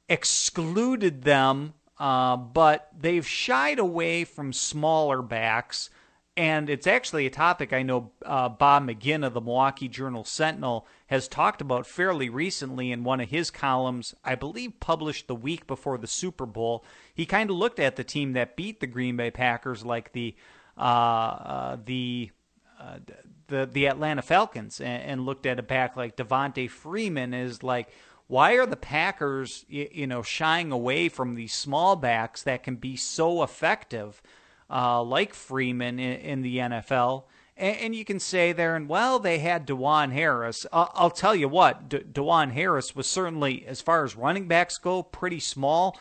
excluded 0.08 1.22
them, 1.22 1.74
uh, 1.98 2.36
but 2.36 2.88
they've 2.96 3.26
shied 3.26 3.78
away 3.78 4.24
from 4.24 4.52
smaller 4.52 5.22
backs 5.22 5.88
and 6.37 6.68
it's 6.68 6.87
actually 6.87 7.25
a 7.25 7.31
topic 7.31 7.72
I 7.72 7.83
know 7.83 8.11
uh, 8.25 8.49
Bob 8.51 8.87
McGinn 8.87 9.25
of 9.27 9.33
the 9.33 9.40
Milwaukee 9.40 9.88
Journal 9.88 10.25
Sentinel 10.25 10.87
has 11.07 11.29
talked 11.29 11.62
about 11.62 11.87
fairly 11.87 12.29
recently 12.29 12.92
in 12.92 13.05
one 13.05 13.20
of 13.20 13.31
his 13.31 13.51
columns, 13.51 14.14
I 14.22 14.35
believe 14.35 14.79
published 14.79 15.29
the 15.29 15.35
week 15.35 15.66
before 15.66 15.96
the 15.96 16.07
Super 16.07 16.44
Bowl. 16.44 16.85
He 17.14 17.25
kind 17.25 17.49
of 17.49 17.57
looked 17.57 17.81
at 17.81 17.96
the 17.96 18.05
team 18.05 18.35
that 18.35 18.57
beat 18.57 18.81
the 18.81 18.87
Green 18.87 19.16
Bay 19.16 19.31
Packers, 19.31 19.85
like 19.85 20.12
the 20.12 20.35
uh, 20.77 20.81
uh, 20.81 21.77
the 21.83 22.31
uh, 22.79 22.99
the 23.46 23.64
the 23.64 23.87
Atlanta 23.87 24.20
Falcons, 24.20 24.79
and, 24.79 25.03
and, 25.03 25.20
looked 25.25 25.46
at 25.46 25.59
a 25.59 25.62
back 25.62 25.96
like 25.96 26.16
Devonta 26.16 26.68
Freeman 26.68 27.33
is 27.33 27.62
like. 27.62 27.88
Why 28.29 28.55
are 28.55 28.66
the 28.66 28.77
Packers, 28.77 29.64
you 29.68 30.09
know, 30.09 30.20
shying 30.20 30.72
away 30.72 31.09
from 31.09 31.37
these 31.37 31.55
small 31.55 31.94
backs 31.94 32.42
that 32.42 32.64
can 32.64 32.75
be 32.75 32.96
so 32.96 33.44
effective? 33.44 34.20
Uh, 34.68 35.02
like 35.02 35.33
Freeman 35.33 35.98
in, 36.00 36.20
in, 36.20 36.42
the 36.42 36.59
NFL. 36.59 37.24
And, 37.57 37.76
and 37.76 37.94
you 37.94 38.05
can 38.05 38.18
say 38.18 38.52
there, 38.52 38.74
and 38.74 38.88
well, 38.88 39.20
they 39.20 39.38
had 39.38 39.66
DuJuan 39.66 40.12
Harris. 40.12 40.66
I'll, 40.72 40.90
I'll 40.94 41.11
tell 41.11 41.37
you 41.37 41.48
what, 41.48 41.88
De- 41.88 42.00
DuJuan 42.00 42.52
Harris 42.52 42.96
was 42.96 43.07
certainly, 43.07 43.64
as 43.66 43.81
far 43.81 44.02
as 44.05 44.16
running 44.16 44.48
backs 44.48 44.79
go, 44.79 45.05
pretty 45.05 45.38
small, 45.38 45.96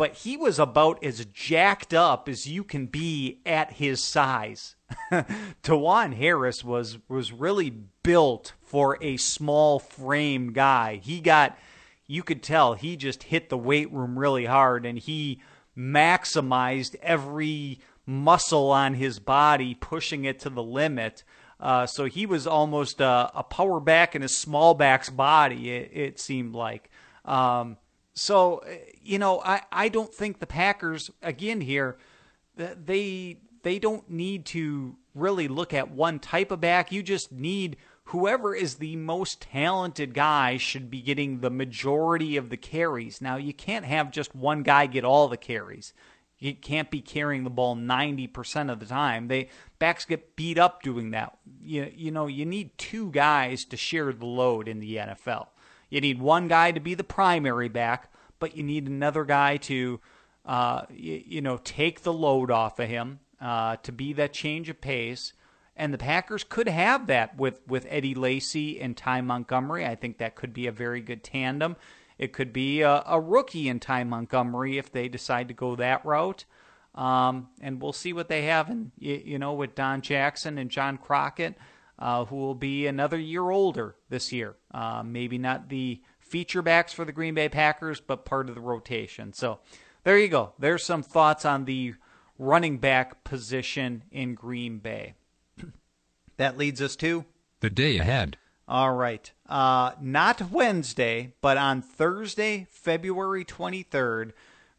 but 0.00 0.14
he 0.14 0.36
was 0.36 0.58
about 0.58 1.04
as 1.04 1.24
jacked 1.26 1.92
up 1.92 2.28
as 2.28 2.46
you 2.46 2.64
can 2.64 2.86
be 2.86 3.40
at 3.44 3.74
his 3.74 4.02
size. 4.02 4.74
DuJuan 5.12 6.14
Harris 6.14 6.64
was 6.64 6.98
was 7.08 7.32
really 7.32 7.70
built 8.02 8.54
for 8.62 8.96
a 9.02 9.18
small 9.18 9.78
frame 9.78 10.52
guy. 10.52 11.00
He 11.02 11.20
got 11.20 11.58
you 12.06 12.22
could 12.22 12.42
tell 12.42 12.74
he 12.74 12.96
just 12.96 13.24
hit 13.24 13.50
the 13.50 13.58
weight 13.58 13.92
room 13.92 14.18
really 14.18 14.46
hard 14.46 14.84
and 14.86 14.98
he 14.98 15.40
maximized 15.76 16.96
every 17.02 17.80
muscle 18.06 18.70
on 18.70 18.94
his 18.94 19.18
body, 19.18 19.74
pushing 19.74 20.24
it 20.24 20.38
to 20.40 20.50
the 20.50 20.62
limit. 20.62 21.24
Uh, 21.58 21.86
so 21.86 22.06
he 22.06 22.26
was 22.26 22.46
almost 22.46 23.00
a, 23.00 23.30
a, 23.34 23.42
power 23.42 23.80
back 23.80 24.16
in 24.16 24.22
a 24.22 24.28
small 24.28 24.72
back's 24.74 25.10
body, 25.10 25.70
it, 25.70 25.90
it 25.92 26.18
seemed 26.18 26.54
like. 26.54 26.90
Um, 27.24 27.76
so, 28.14 28.64
you 29.02 29.18
know, 29.18 29.40
I, 29.44 29.62
I 29.70 29.88
don't 29.88 30.12
think 30.12 30.38
the 30.38 30.46
Packers, 30.46 31.10
again 31.22 31.60
here, 31.60 31.98
they 32.56 33.38
they 33.62 33.78
don't 33.78 34.08
need 34.10 34.46
to 34.46 34.96
really 35.14 35.48
look 35.48 35.74
at 35.74 35.90
one 35.90 36.18
type 36.18 36.50
of 36.50 36.60
back. 36.60 36.92
You 36.92 37.02
just 37.02 37.32
need 37.32 37.76
whoever 38.04 38.54
is 38.54 38.76
the 38.76 38.96
most 38.96 39.40
talented 39.40 40.14
guy 40.14 40.56
should 40.56 40.90
be 40.90 41.00
getting 41.00 41.40
the 41.40 41.50
majority 41.50 42.36
of 42.36 42.50
the 42.50 42.56
carries. 42.56 43.20
Now, 43.20 43.36
you 43.36 43.52
can't 43.52 43.84
have 43.84 44.10
just 44.10 44.34
one 44.34 44.62
guy 44.62 44.86
get 44.86 45.04
all 45.04 45.28
the 45.28 45.36
carries. 45.36 45.92
You 46.40 46.54
can't 46.54 46.90
be 46.90 47.02
carrying 47.02 47.44
the 47.44 47.50
ball 47.50 47.76
90% 47.76 48.72
of 48.72 48.80
the 48.80 48.86
time. 48.86 49.28
They 49.28 49.50
backs 49.78 50.06
get 50.06 50.36
beat 50.36 50.58
up 50.58 50.82
doing 50.82 51.10
that. 51.10 51.36
You, 51.62 51.92
you 51.94 52.10
know, 52.10 52.26
you 52.26 52.46
need 52.46 52.76
two 52.78 53.10
guys 53.10 53.66
to 53.66 53.76
share 53.76 54.10
the 54.12 54.26
load 54.26 54.66
in 54.66 54.80
the 54.80 54.96
NFL. 54.96 55.48
You 55.90 56.00
need 56.00 56.18
one 56.18 56.48
guy 56.48 56.72
to 56.72 56.80
be 56.80 56.94
the 56.94 57.04
primary 57.04 57.68
back, 57.68 58.10
but 58.38 58.56
you 58.56 58.62
need 58.62 58.88
another 58.88 59.24
guy 59.24 59.58
to 59.58 60.00
uh, 60.46 60.86
you, 60.88 61.22
you, 61.26 61.40
know, 61.42 61.58
take 61.58 62.02
the 62.02 62.12
load 62.12 62.50
off 62.50 62.78
of 62.78 62.88
him 62.88 63.20
uh, 63.40 63.76
to 63.82 63.92
be 63.92 64.14
that 64.14 64.32
change 64.32 64.70
of 64.70 64.80
pace. 64.80 65.34
And 65.76 65.92
the 65.92 65.98
Packers 65.98 66.44
could 66.44 66.68
have 66.68 67.06
that 67.08 67.36
with, 67.38 67.60
with 67.68 67.86
Eddie 67.88 68.14
Lacy 68.14 68.80
and 68.80 68.96
Ty 68.96 69.20
Montgomery. 69.20 69.84
I 69.84 69.94
think 69.94 70.18
that 70.18 70.36
could 70.36 70.54
be 70.54 70.66
a 70.66 70.72
very 70.72 71.02
good 71.02 71.22
tandem. 71.22 71.76
It 72.20 72.34
could 72.34 72.52
be 72.52 72.82
a, 72.82 73.02
a 73.06 73.18
rookie 73.18 73.66
in 73.66 73.80
Ty 73.80 74.04
Montgomery 74.04 74.76
if 74.76 74.92
they 74.92 75.08
decide 75.08 75.48
to 75.48 75.54
go 75.54 75.74
that 75.76 76.04
route. 76.04 76.44
Um, 76.94 77.48
and 77.62 77.80
we'll 77.80 77.94
see 77.94 78.12
what 78.12 78.28
they 78.28 78.42
have, 78.42 78.68
in, 78.68 78.92
you, 78.98 79.22
you 79.24 79.38
know, 79.38 79.54
with 79.54 79.74
Don 79.74 80.02
Jackson 80.02 80.58
and 80.58 80.70
John 80.70 80.98
Crockett, 80.98 81.56
uh, 81.98 82.26
who 82.26 82.36
will 82.36 82.54
be 82.54 82.86
another 82.86 83.18
year 83.18 83.48
older 83.48 83.96
this 84.10 84.34
year. 84.34 84.56
Uh, 84.70 85.02
maybe 85.02 85.38
not 85.38 85.70
the 85.70 86.02
feature 86.18 86.60
backs 86.60 86.92
for 86.92 87.06
the 87.06 87.12
Green 87.12 87.32
Bay 87.32 87.48
Packers, 87.48 88.00
but 88.02 88.26
part 88.26 88.50
of 88.50 88.54
the 88.54 88.60
rotation. 88.60 89.32
So 89.32 89.60
there 90.04 90.18
you 90.18 90.28
go. 90.28 90.52
There's 90.58 90.84
some 90.84 91.02
thoughts 91.02 91.46
on 91.46 91.64
the 91.64 91.94
running 92.38 92.76
back 92.76 93.24
position 93.24 94.04
in 94.10 94.34
Green 94.34 94.76
Bay. 94.76 95.14
that 96.36 96.58
leads 96.58 96.82
us 96.82 96.96
to 96.96 97.24
the 97.60 97.70
day 97.70 97.96
ahead. 97.96 98.36
All 98.68 98.92
right. 98.92 99.32
Uh, 99.50 99.94
not 100.00 100.52
Wednesday, 100.52 101.32
but 101.40 101.56
on 101.58 101.82
Thursday, 101.82 102.68
February 102.70 103.44
23rd, 103.44 104.30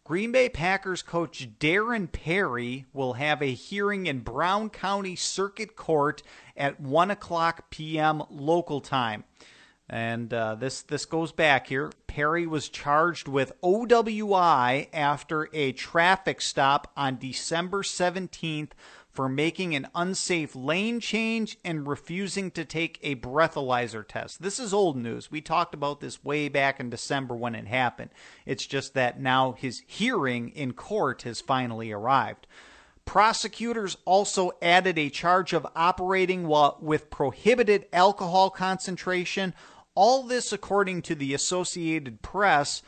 Green 0.05 0.31
Bay 0.31 0.47
Packers 0.47 1.03
coach 1.03 1.49
Darren 1.59 2.09
Perry 2.09 2.85
will 2.93 3.13
have 3.13 3.41
a 3.41 3.53
hearing 3.53 4.07
in 4.07 4.21
Brown 4.21 4.69
County 4.69 5.17
Circuit 5.17 5.75
Court 5.75 6.23
at 6.55 6.79
1 6.79 7.11
o'clock 7.11 7.69
p.m. 7.69 8.23
local 8.29 8.79
time. 8.79 9.25
And 9.89 10.33
uh, 10.33 10.55
this 10.55 10.83
this 10.83 11.03
goes 11.03 11.33
back 11.33 11.67
here. 11.67 11.91
Perry 12.07 12.47
was 12.47 12.69
charged 12.69 13.27
with 13.27 13.51
OWI 13.61 14.87
after 14.93 15.49
a 15.51 15.73
traffic 15.73 16.39
stop 16.39 16.93
on 16.95 17.17
December 17.17 17.83
17th 17.83 18.69
for 19.11 19.27
making 19.27 19.75
an 19.75 19.87
unsafe 19.93 20.55
lane 20.55 20.99
change 20.99 21.57
and 21.65 21.87
refusing 21.87 22.49
to 22.51 22.63
take 22.63 22.97
a 23.01 23.15
breathalyzer 23.15 24.07
test. 24.07 24.41
This 24.41 24.59
is 24.59 24.73
old 24.73 24.95
news. 24.95 25.29
We 25.29 25.41
talked 25.41 25.73
about 25.73 25.99
this 25.99 26.23
way 26.23 26.47
back 26.47 26.79
in 26.79 26.89
December 26.89 27.35
when 27.35 27.53
it 27.53 27.67
happened. 27.67 28.11
It's 28.45 28.65
just 28.65 28.93
that 28.93 29.19
now 29.19 29.51
his 29.51 29.83
hearing 29.85 30.49
in 30.49 30.73
court 30.73 31.23
has 31.23 31.41
finally 31.41 31.91
arrived. 31.91 32.47
Prosecutors 33.03 33.97
also 34.05 34.51
added 34.61 34.97
a 34.97 35.09
charge 35.09 35.51
of 35.51 35.67
operating 35.75 36.47
while 36.47 36.77
with 36.79 37.09
prohibited 37.09 37.87
alcohol 37.91 38.49
concentration. 38.49 39.53
All 39.93 40.23
this 40.23 40.53
according 40.53 41.01
to 41.03 41.15
the 41.15 41.33
Associated 41.33 42.21
Press 42.21 42.81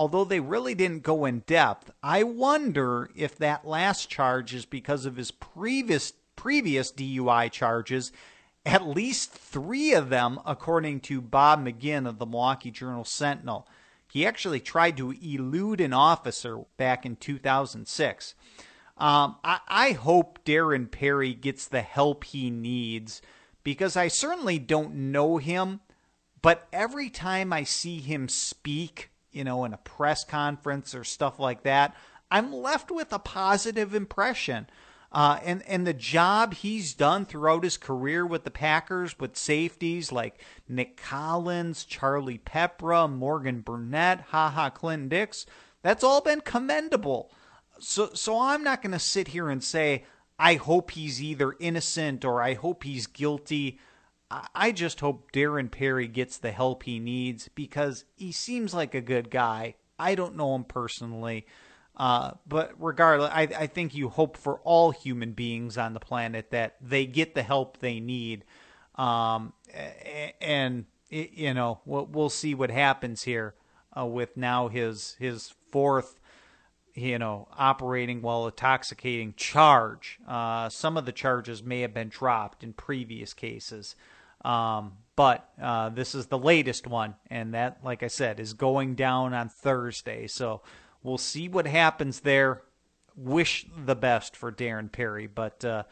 although 0.00 0.24
they 0.24 0.40
really 0.40 0.74
didn't 0.74 1.02
go 1.02 1.26
in 1.26 1.40
depth. 1.40 1.90
I 2.02 2.22
wonder 2.22 3.10
if 3.14 3.36
that 3.36 3.66
last 3.66 4.08
charge 4.08 4.54
is 4.54 4.64
because 4.64 5.04
of 5.04 5.16
his 5.16 5.30
previous 5.30 6.14
previous 6.36 6.90
DUI 6.90 7.52
charges. 7.52 8.10
At 8.64 8.86
least 8.86 9.30
three 9.30 9.92
of 9.92 10.08
them, 10.08 10.40
according 10.46 11.00
to 11.00 11.20
Bob 11.20 11.62
McGinn 11.62 12.08
of 12.08 12.18
the 12.18 12.24
Milwaukee 12.24 12.70
Journal 12.70 13.04
Sentinel. 13.04 13.68
He 14.10 14.26
actually 14.26 14.60
tried 14.60 14.96
to 14.96 15.12
elude 15.22 15.82
an 15.82 15.92
officer 15.92 16.60
back 16.78 17.04
in 17.04 17.16
2006. 17.16 18.34
Um, 18.96 19.36
I, 19.44 19.60
I 19.68 19.92
hope 19.92 20.42
Darren 20.46 20.90
Perry 20.90 21.34
gets 21.34 21.68
the 21.68 21.82
help 21.82 22.24
he 22.24 22.48
needs 22.48 23.20
because 23.62 23.98
I 23.98 24.08
certainly 24.08 24.58
don't 24.58 24.94
know 24.94 25.36
him, 25.36 25.80
but 26.40 26.68
every 26.72 27.10
time 27.10 27.52
I 27.52 27.64
see 27.64 27.98
him 27.98 28.30
speak, 28.30 29.09
you 29.32 29.44
know, 29.44 29.64
in 29.64 29.72
a 29.72 29.78
press 29.78 30.24
conference 30.24 30.94
or 30.94 31.04
stuff 31.04 31.38
like 31.38 31.62
that, 31.62 31.94
I'm 32.30 32.52
left 32.52 32.90
with 32.90 33.12
a 33.12 33.18
positive 33.18 33.94
impression. 33.94 34.68
Uh, 35.12 35.40
and 35.44 35.64
and 35.66 35.84
the 35.84 35.92
job 35.92 36.54
he's 36.54 36.94
done 36.94 37.24
throughout 37.24 37.64
his 37.64 37.76
career 37.76 38.24
with 38.24 38.44
the 38.44 38.50
Packers 38.50 39.18
with 39.18 39.36
safeties 39.36 40.12
like 40.12 40.40
Nick 40.68 40.96
Collins, 40.96 41.84
Charlie 41.84 42.38
Peprah, 42.38 43.10
Morgan 43.10 43.60
Burnett, 43.60 44.20
Ha 44.28 44.50
Ha 44.50 44.70
Clinton 44.70 45.08
Dix, 45.08 45.46
that's 45.82 46.04
all 46.04 46.20
been 46.20 46.40
commendable. 46.40 47.32
So 47.80 48.10
so 48.14 48.38
I'm 48.38 48.62
not 48.62 48.82
going 48.82 48.92
to 48.92 49.00
sit 49.00 49.28
here 49.28 49.48
and 49.48 49.64
say 49.64 50.04
I 50.38 50.54
hope 50.54 50.92
he's 50.92 51.20
either 51.20 51.56
innocent 51.58 52.24
or 52.24 52.40
I 52.40 52.54
hope 52.54 52.84
he's 52.84 53.08
guilty. 53.08 53.80
I 54.30 54.70
just 54.70 55.00
hope 55.00 55.32
Darren 55.32 55.70
Perry 55.70 56.06
gets 56.06 56.38
the 56.38 56.52
help 56.52 56.84
he 56.84 57.00
needs 57.00 57.48
because 57.48 58.04
he 58.14 58.30
seems 58.30 58.72
like 58.72 58.94
a 58.94 59.00
good 59.00 59.28
guy. 59.28 59.74
I 59.98 60.14
don't 60.14 60.36
know 60.36 60.54
him 60.54 60.64
personally, 60.64 61.46
uh, 61.96 62.32
but 62.46 62.72
regardless, 62.78 63.30
I, 63.32 63.42
I, 63.42 63.66
think 63.66 63.94
you 63.94 64.08
hope 64.08 64.36
for 64.36 64.60
all 64.60 64.92
human 64.92 65.32
beings 65.32 65.76
on 65.76 65.94
the 65.94 66.00
planet 66.00 66.50
that 66.52 66.76
they 66.80 67.06
get 67.06 67.34
the 67.34 67.42
help 67.42 67.78
they 67.78 67.98
need. 67.98 68.44
Um, 68.94 69.52
and 70.40 70.86
you 71.10 71.52
know, 71.52 71.80
we'll, 71.84 72.06
we'll, 72.06 72.30
see 72.30 72.54
what 72.54 72.70
happens 72.70 73.24
here 73.24 73.54
uh, 73.98 74.06
with 74.06 74.36
now 74.36 74.68
his 74.68 75.16
his 75.18 75.52
fourth, 75.70 76.20
you 76.94 77.18
know, 77.18 77.48
operating 77.58 78.22
while 78.22 78.46
intoxicating 78.46 79.34
charge. 79.36 80.20
Uh, 80.26 80.68
some 80.68 80.96
of 80.96 81.04
the 81.04 81.12
charges 81.12 81.62
may 81.62 81.80
have 81.80 81.92
been 81.92 82.08
dropped 82.08 82.62
in 82.62 82.72
previous 82.72 83.34
cases. 83.34 83.96
Um, 84.44 84.92
but 85.16 85.50
uh, 85.60 85.90
this 85.90 86.14
is 86.14 86.26
the 86.26 86.38
latest 86.38 86.86
one, 86.86 87.14
and 87.28 87.54
that, 87.54 87.80
like 87.84 88.02
I 88.02 88.06
said, 88.06 88.40
is 88.40 88.54
going 88.54 88.94
down 88.94 89.34
on 89.34 89.48
Thursday. 89.48 90.26
So 90.26 90.62
we'll 91.02 91.18
see 91.18 91.48
what 91.48 91.66
happens 91.66 92.20
there. 92.20 92.62
Wish 93.16 93.66
the 93.76 93.96
best 93.96 94.36
for 94.36 94.50
Darren 94.50 94.90
Perry, 94.90 95.26
but 95.26 95.64
uh, 95.64 95.82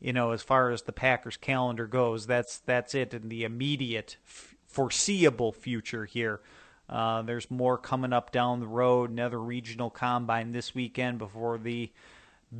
you 0.00 0.12
know, 0.12 0.30
as 0.30 0.42
far 0.42 0.70
as 0.70 0.82
the 0.82 0.92
Packers 0.92 1.36
calendar 1.36 1.86
goes, 1.86 2.26
that's 2.26 2.58
that's 2.58 2.94
it 2.94 3.12
in 3.12 3.28
the 3.28 3.44
immediate, 3.44 4.16
f- 4.26 4.54
foreseeable 4.66 5.52
future 5.52 6.04
here. 6.04 6.40
Uh, 6.88 7.20
there's 7.22 7.50
more 7.50 7.76
coming 7.76 8.12
up 8.12 8.32
down 8.32 8.60
the 8.60 8.66
road. 8.66 9.10
Another 9.10 9.40
regional 9.40 9.90
combine 9.90 10.52
this 10.52 10.74
weekend 10.74 11.18
before 11.18 11.58
the 11.58 11.92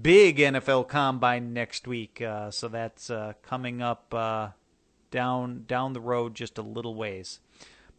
big 0.02 0.36
NFL 0.38 0.88
combine 0.88 1.54
next 1.54 1.86
week. 1.86 2.20
Uh, 2.20 2.50
so 2.50 2.68
that's 2.68 3.08
uh, 3.08 3.32
coming 3.42 3.80
up 3.80 4.12
uh, 4.12 4.48
down 5.10 5.64
down 5.66 5.92
the 5.92 6.00
road 6.00 6.34
just 6.34 6.58
a 6.58 6.62
little 6.62 6.94
ways. 6.94 7.40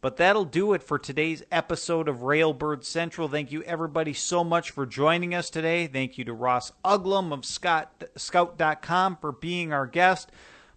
But 0.01 0.17
that'll 0.17 0.45
do 0.45 0.73
it 0.73 0.81
for 0.81 0.97
today's 0.97 1.43
episode 1.51 2.07
of 2.07 2.17
Railbird 2.17 2.85
Central. 2.85 3.27
Thank 3.27 3.51
you 3.51 3.63
everybody 3.63 4.13
so 4.13 4.43
much 4.43 4.71
for 4.71 4.85
joining 4.85 5.35
us 5.35 5.49
today. 5.49 5.87
Thank 5.87 6.17
you 6.17 6.23
to 6.25 6.33
Ross 6.33 6.71
Uglem 6.85 7.33
of 7.33 7.43
Scott, 7.43 8.05
Scout.com 8.15 9.17
for 9.17 9.33
being 9.33 9.73
our 9.73 9.87
guest. 9.87 10.31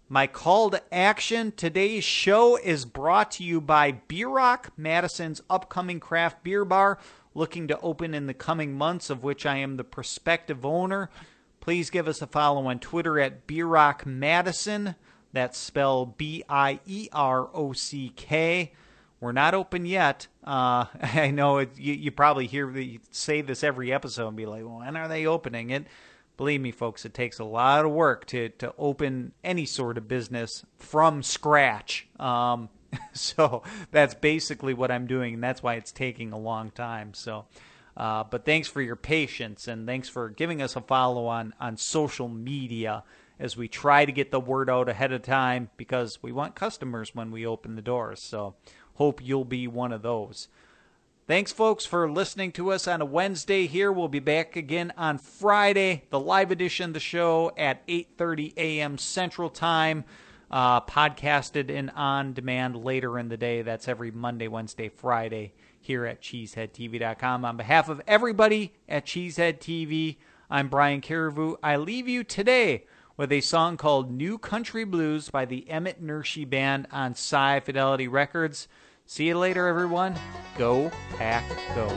My 0.09 0.27
call 0.27 0.69
to 0.71 0.93
action 0.93 1.53
today's 1.55 2.03
show 2.03 2.57
is 2.57 2.83
brought 2.83 3.31
to 3.31 3.43
you 3.43 3.61
by 3.61 3.93
Bierock, 4.09 4.67
Madison's 4.75 5.41
upcoming 5.49 6.01
craft 6.01 6.43
beer 6.43 6.65
bar, 6.65 6.99
looking 7.33 7.69
to 7.69 7.79
open 7.79 8.13
in 8.13 8.27
the 8.27 8.33
coming 8.33 8.73
months, 8.73 9.09
of 9.09 9.23
which 9.23 9.45
I 9.45 9.55
am 9.57 9.77
the 9.77 9.85
prospective 9.85 10.65
owner 10.65 11.09
Please 11.63 11.89
give 11.89 12.09
us 12.09 12.21
a 12.21 12.27
follow 12.27 12.65
on 12.67 12.77
Twitter 12.77 13.21
at 13.21 13.47
Bierock 13.47 14.05
Madison. 14.05 14.95
That's 15.33 15.57
spelled 15.57 16.17
B 16.17 16.43
I 16.47 16.79
E 16.85 17.09
R 17.11 17.49
O 17.53 17.73
C 17.73 18.13
K. 18.15 18.71
We're 19.19 19.31
not 19.31 19.53
open 19.53 19.85
yet. 19.85 20.27
Uh, 20.43 20.85
I 21.01 21.31
know 21.31 21.57
it, 21.57 21.77
you, 21.77 21.93
you, 21.93 22.11
probably 22.11 22.45
hear 22.45 22.67
me 22.67 22.99
say 23.11 23.41
this 23.41 23.63
every 23.63 23.91
episode 23.91 24.27
and 24.27 24.37
be 24.37 24.45
like, 24.45 24.63
well, 24.63 24.79
when 24.79 24.95
are 24.95 25.07
they 25.07 25.25
opening 25.25 25.71
it? 25.71 25.87
Believe 26.35 26.61
me, 26.61 26.71
folks, 26.71 27.05
it 27.05 27.13
takes 27.13 27.39
a 27.39 27.43
lot 27.43 27.85
of 27.85 27.91
work 27.91 28.25
to, 28.27 28.49
to 28.49 28.73
open 28.77 29.33
any 29.43 29.65
sort 29.65 29.97
of 29.97 30.07
business 30.07 30.65
from 30.77 31.23
scratch. 31.23 32.07
Um, 32.19 32.69
so 33.13 33.63
that's 33.91 34.13
basically 34.13 34.73
what 34.73 34.91
I'm 34.91 35.07
doing, 35.07 35.35
and 35.35 35.43
that's 35.43 35.63
why 35.63 35.75
it's 35.75 35.91
taking 35.91 36.31
a 36.31 36.37
long 36.37 36.71
time. 36.71 37.13
So, 37.13 37.45
uh, 37.95 38.23
but 38.25 38.45
thanks 38.45 38.67
for 38.67 38.81
your 38.81 38.95
patience 38.95 39.67
and 39.67 39.87
thanks 39.87 40.09
for 40.09 40.29
giving 40.29 40.61
us 40.61 40.75
a 40.75 40.81
follow 40.81 41.27
on 41.27 41.53
on 41.59 41.77
social 41.77 42.27
media 42.27 43.03
as 43.43 43.57
we 43.57 43.67
try 43.67 44.05
to 44.05 44.11
get 44.13 44.31
the 44.31 44.39
word 44.39 44.69
out 44.69 44.87
ahead 44.87 45.11
of 45.11 45.21
time 45.21 45.69
because 45.75 46.23
we 46.23 46.31
want 46.31 46.55
customers 46.55 47.13
when 47.13 47.29
we 47.29 47.45
open 47.45 47.75
the 47.75 47.81
doors. 47.81 48.21
So, 48.21 48.55
hope 48.93 49.21
you'll 49.21 49.43
be 49.43 49.67
one 49.67 49.91
of 49.91 50.01
those. 50.01 50.47
Thanks, 51.27 51.51
folks, 51.51 51.85
for 51.85 52.09
listening 52.09 52.53
to 52.53 52.71
us 52.71 52.87
on 52.87 53.01
a 53.01 53.05
Wednesday. 53.05 53.67
Here 53.67 53.91
we'll 53.91 54.07
be 54.07 54.19
back 54.19 54.55
again 54.55 54.93
on 54.97 55.17
Friday, 55.17 56.03
the 56.09 56.21
live 56.21 56.51
edition 56.51 56.91
of 56.91 56.93
the 56.93 57.01
show 57.01 57.51
at 57.57 57.85
8:30 57.85 58.53
a.m. 58.55 58.97
Central 58.97 59.49
Time 59.49 60.05
uh, 60.49 60.79
podcasted 60.79 61.69
and 61.69 61.91
on 61.91 62.31
demand 62.31 62.77
later 62.77 63.19
in 63.19 63.27
the 63.27 63.35
day. 63.35 63.61
That's 63.61 63.89
every 63.89 64.11
Monday, 64.11 64.47
Wednesday, 64.47 64.87
Friday 64.87 65.51
here 65.81 66.05
at 66.05 66.21
CheeseheadTV.com. 66.21 67.43
On 67.43 67.57
behalf 67.57 67.89
of 67.89 68.01
everybody 68.07 68.71
at 68.87 69.05
Cheesehead 69.05 69.59
TV, 69.59 70.15
I'm 70.49 70.69
Brian 70.69 71.01
Carriveau. 71.01 71.57
I 71.61 71.75
leave 71.75 72.07
you 72.07 72.23
today 72.23 72.85
with 73.15 73.31
a 73.31 73.41
song 73.41 73.77
called 73.77 74.11
New 74.11 74.37
Country 74.37 74.83
Blues 74.83 75.29
by 75.29 75.45
the 75.45 75.65
Emmitt 75.69 76.01
Nershi 76.01 76.49
Band 76.49 76.87
on 76.91 77.11
Sci 77.11 77.59
Fidelity 77.59 78.07
Records. 78.07 78.67
See 79.05 79.27
you 79.27 79.37
later, 79.37 79.67
everyone. 79.67 80.15
Go, 80.57 80.91
Pack, 81.17 81.47
go. 81.75 81.87